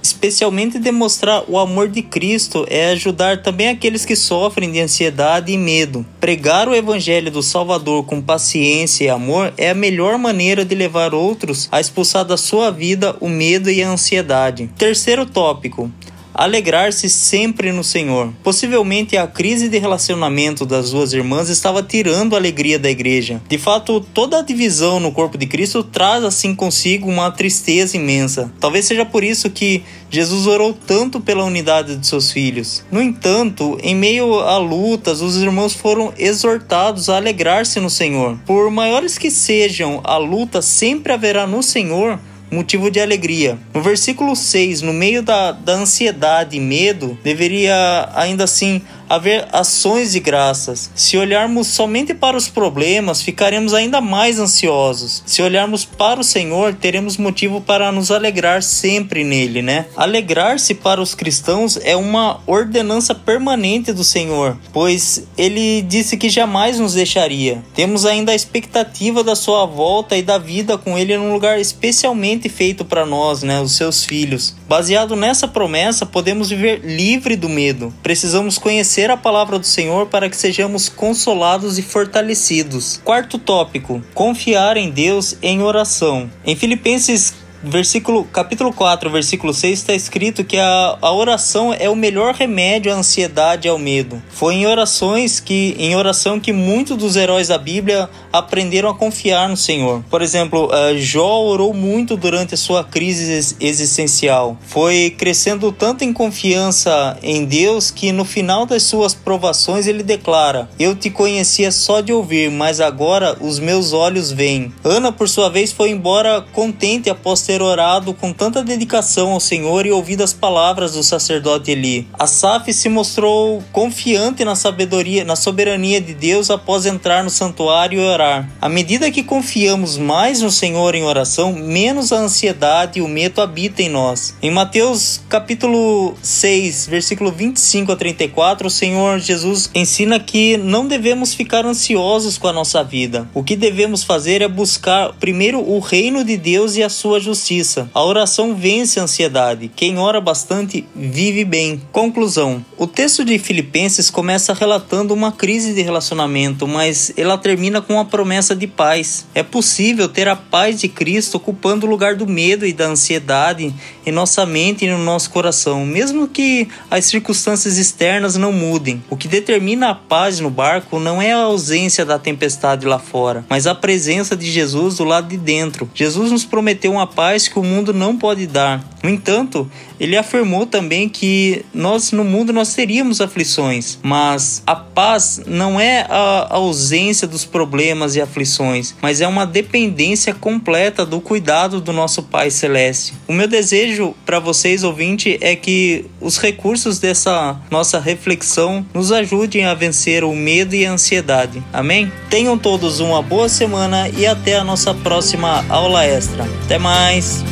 Especialmente 0.03 0.81
demonstrar 0.81 1.45
o 1.47 1.57
amor 1.59 1.89
de 1.89 2.03
Cristo 2.03 2.67
é 2.69 2.91
ajudar 2.91 3.41
também 3.41 3.69
aqueles 3.69 4.05
que 4.05 4.17
sofrem 4.17 4.73
de 4.73 4.81
ansiedade 4.81 5.53
e 5.53 5.57
medo. 5.57 6.05
Pregar 6.21 6.69
o 6.69 6.75
evangelho 6.75 7.31
do 7.31 7.43
Salvador 7.43 8.05
com 8.05 8.21
paciência 8.21 9.05
e 9.05 9.09
amor 9.09 9.55
é 9.57 9.71
a 9.71 9.75
melhor 9.75 10.19
maneira 10.19 10.65
de 10.65 10.75
levar 10.75 11.15
outros 11.15 11.69
a 11.71 11.81
expulsar 11.81 12.25
da 12.25 12.37
sua 12.37 12.71
vida 12.71 13.17
o 13.21 13.29
medo 13.29 13.71
e 13.71 13.83
a 13.83 13.89
ansiedade. 13.89 14.69
Terceiro 14.77 15.25
tópico: 15.25 15.91
alegrar-se 16.35 17.09
sempre 17.09 17.73
no 17.73 17.85
Senhor. 17.85 18.33
Possivelmente 18.43 19.17
a 19.17 19.27
crise 19.27 19.69
de 19.69 19.79
relacionamento 19.79 20.65
das 20.65 20.91
duas 20.91 21.13
irmãs 21.13 21.49
estava 21.49 21.83
tirando 21.83 22.35
a 22.35 22.39
alegria 22.39 22.79
da 22.79 22.91
igreja. 22.91 23.41
De 23.49 23.59
fato, 23.59 24.01
toda 24.01 24.39
a 24.39 24.43
divisão 24.43 25.01
no 25.01 25.13
corpo 25.13 25.37
de 25.37 25.47
Cristo 25.47 25.83
traz 25.83 26.25
assim 26.25 26.55
consigo 26.55 27.09
uma 27.09 27.31
tristeza 27.31 27.97
imensa. 27.97 28.53
Talvez 28.61 28.87
seja 28.87 29.05
por 29.05 29.25
isso 29.25 29.51
que 29.51 29.83
Jesus 30.11 30.47
orou 30.47 30.75
tanto 30.75 31.21
pela 31.21 31.45
unidade 31.45 31.97
de 31.97 32.07
seus 32.07 32.31
filhos. 32.31 32.85
No 32.91 33.01
entanto, 33.01 33.79
em 33.83 33.95
meio 33.95 34.41
a 34.41 34.59
lutas, 34.59 35.21
os 35.21 35.37
irmãos 35.37 35.73
foram 35.73 36.13
exortados 36.19 37.09
a 37.09 37.17
alegrar-se 37.17 37.81
no 37.81 37.89
Senhor. 37.89 38.39
Por 38.45 38.71
maiores 38.71 39.17
que 39.17 39.31
sejam 39.31 40.01
a 40.05 40.17
luta, 40.17 40.61
sempre 40.61 41.13
haverá 41.13 41.47
no 41.47 41.63
Senhor 41.63 42.19
motivo 42.53 42.91
de 42.91 43.01
alegria. 43.01 43.59
No 43.75 43.83
versículo 43.83 44.37
6, 44.37 44.83
no 44.83 44.93
meio 44.93 45.23
da, 45.23 45.53
da 45.53 45.73
ansiedade 45.73 46.57
e 46.57 46.61
medo, 46.61 47.19
deveria 47.25 48.11
ainda 48.15 48.45
assim 48.45 48.83
haver 49.13 49.47
ações 49.53 50.13
de 50.13 50.21
graças. 50.21 50.91
Se 50.95 51.19
olharmos 51.19 51.67
somente 51.67 52.15
para 52.15 52.35
os 52.35 52.49
problemas, 52.49 53.21
ficaremos 53.21 53.75
ainda 53.75 54.01
mais 54.01 54.39
ansiosos. 54.39 55.23
Se 55.27 55.43
olharmos 55.43 55.85
para 55.85 56.19
o 56.19 56.25
Senhor, 56.25 56.73
teremos 56.73 57.19
motivo 57.19 57.61
para 57.61 57.93
nos 57.93 58.11
alegrar 58.11 58.63
sempre 58.63 59.23
nele, 59.23 59.61
né? 59.61 59.85
Alegrar-se 59.95 60.75
para 60.75 60.99
os 60.99 61.15
cristãos 61.15 61.79
é 61.85 61.95
uma 61.95 62.41
ordenança 62.47 63.15
permanente 63.15 63.93
do 63.93 64.03
Senhor, 64.03 64.57
pois 64.73 65.25
ele 65.37 65.83
disse 65.83 66.17
que 66.17 66.31
jamais 66.31 66.79
nos 66.79 66.95
deixaria. 66.95 67.63
Temos 67.75 68.07
ainda 68.07 68.33
a 68.33 68.35
expectativa 68.35 69.23
da 69.23 69.37
sua 69.37 69.67
volta 69.67 70.17
e 70.17 70.23
da 70.23 70.39
vida 70.39 70.79
com 70.79 70.97
ele 70.97 71.19
num 71.19 71.35
lugar 71.35 71.61
especialmente 71.61 72.49
feito 72.49 72.83
para 72.83 73.05
nós, 73.05 73.43
né, 73.43 73.61
os 73.61 73.77
seus 73.77 74.05
filhos. 74.07 74.57
Baseado 74.67 75.15
nessa 75.15 75.47
promessa, 75.47 76.07
podemos 76.07 76.49
viver 76.49 76.81
livre 76.83 77.37
do 77.37 77.51
medo. 77.51 77.93
Precisamos 78.03 78.57
conhecer 78.57 79.02
a 79.11 79.17
palavra 79.17 79.59
do 79.59 79.67
Senhor 79.67 80.07
para 80.07 80.29
que 80.29 80.37
sejamos 80.37 80.89
consolados 80.89 81.79
e 81.79 81.83
fortalecidos. 81.83 83.01
Quarto 83.05 83.39
tópico: 83.39 84.03
confiar 84.15 84.77
em 84.77 84.91
Deus 84.91 85.37
em 85.43 85.63
oração. 85.63 86.31
Em 86.45 86.55
Filipenses 86.55 87.35
versículo, 87.63 88.25
capítulo 88.25 88.73
4, 88.73 89.09
versículo 89.09 89.55
6 89.55 89.79
está 89.79 89.95
escrito 89.95 90.45
que 90.45 90.59
a, 90.59 90.99
a 91.01 91.13
oração 91.13 91.73
é 91.73 91.89
o 91.89 91.95
melhor 91.95 92.35
remédio 92.35 92.93
à 92.93 92.97
ansiedade 92.97 93.69
e 93.69 93.71
ao 93.71 93.79
medo. 93.79 94.21
Foi 94.31 94.55
em 94.55 94.67
orações 94.67 95.39
que 95.39 95.77
em 95.79 95.95
oração 95.95 96.41
que 96.41 96.53
muitos 96.53 96.97
dos 96.97 97.17
heróis 97.17 97.49
da 97.49 97.59
Bíblia 97.59 98.11
aprenderam 98.33 98.89
a 98.89 98.95
confiar 98.95 99.49
no 99.49 99.57
Senhor. 99.57 100.03
Por 100.09 100.23
exemplo, 100.23 100.67
uh, 100.67 100.99
Jó 100.99 101.43
orou 101.43 101.75
muito 101.75 102.17
durante 102.17 102.55
a 102.55 102.57
sua 102.57 102.83
crise 102.83 103.57
existencial. 103.61 104.57
Foi 104.63 105.15
crescendo 105.17 105.71
tanto 105.71 106.05
em 106.05 106.13
confiança 106.13 107.19
em 107.23 107.45
Deus 107.45 107.91
que 107.91 108.13
no 108.13 108.25
final 108.25 108.65
das 108.65 108.85
suas 108.85 109.15
provações 109.15 109.87
ele 109.87 110.03
declara: 110.03 110.69
Eu 110.79 110.95
te 110.95 111.11
conhecia 111.11 111.71
só 111.71 112.01
de 112.01 112.13
ouvir, 112.13 112.51
mas 112.51 112.81
agora 112.81 113.37
os 113.41 113.59
meus 113.59 113.93
olhos 113.93 114.31
veem. 114.31 114.73
Ana, 114.83 115.13
por 115.13 115.29
sua 115.29 115.49
vez, 115.49 115.73
foi 115.73 115.91
embora 115.91 116.45
contente 116.53 117.11
após 117.11 117.43
ter 117.43 117.61
orado 117.61 118.15
com 118.15 118.33
tanta 118.33 118.63
dedicação 118.63 119.33
ao 119.33 119.41
Senhor 119.41 119.85
e 119.85 119.91
ouvido 119.91 120.23
as 120.23 120.33
palavras 120.33 120.93
do 120.93 121.03
sacerdote 121.03 121.71
Eli. 121.71 122.09
Asaf 122.19 122.73
se 122.73 122.89
mostrou 122.89 123.63
confiante 123.73 124.45
na 124.45 124.55
sabedoria, 124.55 125.25
na 125.25 125.37
soberania 125.37 126.01
de 126.01 126.15
Deus 126.15 126.51
após 126.51 126.87
entrar 126.87 127.23
no 127.23 127.31
santuário 127.31 128.01
e 128.01 128.05
orar. 128.05 128.22
À 128.61 128.69
medida 128.69 129.11
que 129.11 129.23
confiamos 129.23 129.99
mais 129.99 130.41
no 130.41 130.51
Senhor 130.51 130.95
em 130.95 131.05
oração, 131.05 131.53
menos 131.53 132.13
a 132.13 132.17
ansiedade 132.17 132.99
e 132.99 133.03
o 133.03 133.09
medo 133.09 133.41
habitam 133.41 133.85
em 133.85 133.89
nós. 133.89 134.35
Em 134.43 134.51
Mateus 134.51 135.21
capítulo 135.29 136.15
6, 136.23 136.87
versículo 136.87 137.33
25 137.33 137.93
a 137.93 137.97
34, 137.97 138.67
o 138.67 138.71
Senhor 138.71 139.19
Jesus 139.19 139.71
ensina 139.75 140.21
que 140.21 140.57
não 140.57 140.87
devemos 140.87 141.35
ficar 141.35 141.67
ansiosos 141.67 142.39
com 142.39 142.49
a 142.49 142.53
nossa 142.53 142.85
vida. 142.85 143.29
O 143.35 143.43
que 143.43 143.57
devemos 143.57 144.05
fazer 144.05 144.43
é 144.43 144.49
buscar 144.49 145.13
primeiro 145.15 145.61
o 145.61 145.79
reino 145.79 146.25
de 146.25 146.37
Deus 146.37 146.77
e 146.77 146.83
a 146.83 146.89
sua 146.89 147.19
justiça. 147.19 147.91
A 147.93 148.05
oração 148.05 148.55
vence 148.55 149.01
a 149.01 149.05
ansiedade. 149.05 149.71
Quem 149.75 149.99
ora 149.99 150.21
bastante 150.21 150.87
vive 150.95 151.45
bem. 151.45 151.81
Conclusão: 151.91 152.65
o 152.79 152.87
texto 152.87 153.25
de 153.25 153.39
Filipenses 153.39 154.11
começa 154.11 154.53
relatando 154.53 155.15
uma 155.15 155.33
crise 155.33 155.75
de 155.75 155.83
relacionamento, 155.83 156.67
mas 156.69 157.13
ela 157.17 157.39
termina 157.39 157.81
com 157.81 157.99
a 157.99 158.05
promessa 158.13 158.55
de 158.55 158.67
paz. 158.67 159.27
É 159.35 159.43
possível 159.43 160.07
ter 160.07 160.29
a 160.29 160.37
paz 160.37 160.79
de 160.83 160.87
Cristo 160.87 161.37
ocupando 161.37 161.87
o 161.87 161.89
lugar 161.89 162.15
do 162.15 162.27
medo 162.27 162.67
e 162.67 162.73
da 162.75 162.85
ansiedade 162.85 163.75
em 164.05 164.13
nossa 164.13 164.45
mente 164.45 164.85
e 164.85 164.91
no 164.91 164.99
nosso 164.99 165.31
coração, 165.31 165.85
mesmo 165.85 166.29
que 166.29 166.69
as 166.91 167.05
circunstâncias 167.07 167.79
externas 167.79 168.37
não 168.37 168.53
mudem. 168.53 169.03
O 169.09 169.17
que 169.17 169.29
determina 169.29 169.91
a 169.91 169.95
paz 169.95 170.41
no 170.41 170.51
barco 170.51 170.99
não 170.99 171.21
é 171.21 171.33
a 171.33 171.43
ausência 171.43 172.05
da 172.05 172.19
tempestade 172.19 172.87
lá 172.87 172.99
fora, 172.99 173.45
mas 173.49 173.67
a 173.67 173.75
presença 173.75 174.37
de 174.37 174.51
Jesus 174.51 174.97
do 174.97 175.05
lado 175.05 175.29
de 175.29 175.37
dentro. 175.37 175.91
Jesus 175.95 176.31
nos 176.31 176.45
prometeu 176.45 176.93
uma 176.93 177.07
paz 177.07 177.49
que 177.49 177.59
o 177.59 177.63
mundo 177.63 177.93
não 177.93 178.17
pode 178.17 178.47
dar. 178.47 178.83
No 179.03 179.11
entanto, 179.11 179.69
ele 179.99 180.17
afirmou 180.17 180.65
também 180.65 181.09
que 181.09 181.65
nós 181.75 182.13
no 182.13 182.23
mundo 182.23 182.53
nós 182.53 182.73
teríamos 182.75 183.21
aflições, 183.21 183.99
mas 184.01 184.63
a 184.65 184.77
paz 184.77 185.41
não 185.45 185.81
é 185.81 186.07
a 186.09 186.49
ausência 186.51 187.27
dos 187.27 187.45
problemas 187.45 188.15
e 188.15 188.21
aflições, 188.21 188.95
mas 189.03 189.21
é 189.21 189.27
uma 189.27 189.45
dependência 189.45 190.33
completa 190.33 191.05
do 191.05 191.21
cuidado 191.21 191.81
do 191.81 191.93
nosso 191.93 192.23
Pai 192.23 192.51
celeste. 192.51 193.15
O 193.27 193.33
meu 193.33 193.49
desejo 193.49 193.92
para 194.25 194.39
vocês 194.39 194.85
ouvinte 194.85 195.39
é 195.41 195.57
que 195.57 196.07
os 196.21 196.39
recursos 196.39 196.99
dessa 196.99 197.61
nossa 197.71 197.99
reflexão 197.99 198.85
nos 198.93 199.13
ajudem 199.13 199.65
a 199.65 199.75
vencer 199.75 200.25
o 200.25 200.35
medo 200.35 200.75
e 200.75 200.87
a 200.87 200.93
ansiedade. 200.93 201.63
Amém? 201.73 202.11
Tenham 202.31 202.59
todos 202.59 203.01
uma 203.01 203.23
boa 203.23 203.49
semana 203.49 204.09
e 204.09 204.27
até 204.27 204.57
a 204.57 204.65
nossa 204.65 204.95
próxima 204.95 205.65
aula 205.69 206.05
extra. 206.05 206.45
Até 206.65 206.79
mais. 206.79 207.45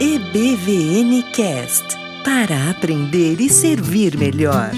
EBVN 0.00 1.22
Cast 1.32 2.03
para 2.24 2.70
aprender 2.70 3.38
e 3.38 3.50
servir 3.50 4.16
melhor. 4.16 4.70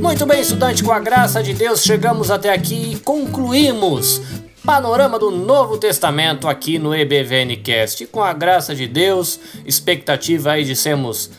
Muito 0.00 0.24
bem, 0.24 0.40
estudante, 0.40 0.84
com 0.84 0.92
a 0.92 1.00
graça 1.00 1.42
de 1.42 1.52
Deus, 1.52 1.82
chegamos 1.82 2.30
até 2.30 2.52
aqui 2.52 2.92
e 2.92 2.98
concluímos 3.00 4.22
panorama 4.64 5.18
do 5.18 5.32
Novo 5.32 5.78
Testamento 5.78 6.46
aqui 6.46 6.78
no 6.78 6.94
EBVN 6.94 7.56
Cast. 7.56 8.04
E 8.04 8.06
com 8.06 8.22
a 8.22 8.32
graça 8.32 8.74
de 8.74 8.86
Deus, 8.86 9.40
expectativa 9.66 10.52
aí 10.52 10.64
de 10.64 10.76
sermos 10.76 11.30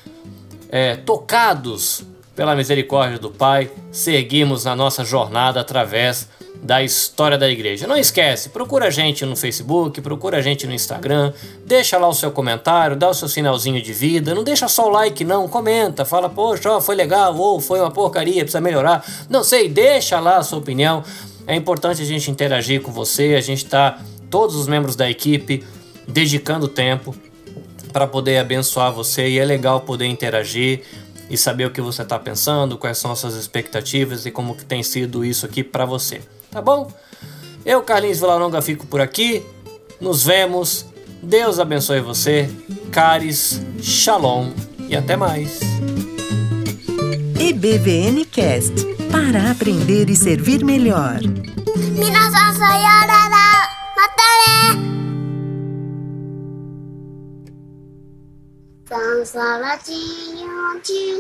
é, 0.70 0.97
tocados 0.97 2.03
pela 2.36 2.55
misericórdia 2.55 3.17
do 3.17 3.30
Pai, 3.30 3.72
seguimos 3.91 4.65
na 4.65 4.76
nossa 4.76 5.05
jornada 5.05 5.61
através 5.61 6.28
da 6.70 6.84
história 6.84 7.36
da 7.36 7.49
igreja. 7.49 7.88
Não 7.88 7.97
esquece, 7.97 8.49
procura 8.49 8.86
a 8.86 8.89
gente 8.91 9.26
no 9.26 9.36
Facebook, 9.36 9.99
procura 10.01 10.38
a 10.38 10.41
gente 10.41 10.67
no 10.67 10.74
Instagram, 10.74 11.34
deixa 11.65 11.97
lá 11.97 12.07
o 12.07 12.13
seu 12.13 12.30
comentário, 12.30 12.95
dá 12.95 13.09
o 13.09 13.13
seu 13.15 13.28
sinalzinho 13.28 13.82
de 13.82 13.91
vida, 13.91 14.36
não 14.36 14.43
deixa 14.43 14.67
só 14.67 14.86
o 14.86 14.89
like 14.89 15.24
não, 15.24 15.47
comenta, 15.47 16.05
fala, 16.05 16.30
poxa, 16.30 16.80
foi 16.80 16.93
legal, 16.93 17.36
ou 17.36 17.59
foi 17.59 17.80
uma 17.80 17.89
porcaria, 17.89 18.43
precisa 18.43 18.61
melhorar. 18.61 19.03
Não 19.28 19.43
sei, 19.43 19.67
deixa 19.67 20.20
lá 20.20 20.38
a 20.38 20.43
sua 20.43 20.59
opinião. 20.59 21.03
É 21.47 21.55
importante 21.55 22.03
a 22.03 22.05
gente 22.05 22.30
interagir 22.30 22.84
com 22.84 22.91
você, 22.91 23.34
a 23.34 23.41
gente 23.41 23.65
está, 23.65 23.99
todos 24.30 24.55
os 24.55 24.67
membros 24.67 24.95
da 24.95 25.09
equipe, 25.09 25.65
dedicando 26.07 26.67
tempo 26.67 27.15
para 27.91 28.05
poder 28.05 28.38
abençoar 28.38 28.93
você 28.93 29.28
e 29.28 29.39
é 29.39 29.43
legal 29.43 29.82
poder 29.82 30.05
interagir 30.05 30.84
e 31.32 31.36
saber 31.36 31.65
o 31.65 31.72
que 31.72 31.82
você 31.82 32.03
está 32.03 32.20
pensando, 32.20 32.78
quais 32.78 32.99
são 32.99 33.11
as 33.11 33.17
suas 33.17 33.34
expectativas 33.34 34.28
e 34.28 34.30
como 34.30 34.55
que 34.55 34.63
tem 34.63 34.84
sido 34.84 35.26
isso 35.26 35.47
aqui 35.47 35.63
para 35.63 35.84
você 35.84 36.22
tá 36.51 36.61
bom? 36.61 36.91
Eu, 37.65 37.81
Carlinhos 37.81 38.19
Vilaronga, 38.19 38.61
fico 38.61 38.87
por 38.87 39.01
aqui. 39.01 39.45
Nos 39.99 40.23
vemos. 40.23 40.85
Deus 41.21 41.59
abençoe 41.59 41.99
você. 41.99 42.49
Caris, 42.91 43.61
Shalom 43.81 44.51
e 44.87 44.95
até 44.95 45.15
mais. 45.15 45.59
EBVN 47.39 48.25
Cast 48.25 48.73
para 49.11 49.51
aprender 49.51 50.09
e 50.09 50.15
servir 50.15 50.63
melhor. 50.63 51.19
Minasan 51.75 52.53
sayonara. 52.53 53.69
Mata 53.95 54.23
ne. 54.41 54.89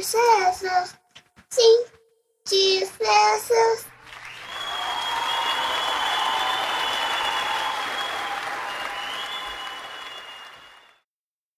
Jesus, 0.01 0.95
sim, 1.49 1.85
Jesus. 2.47 3.88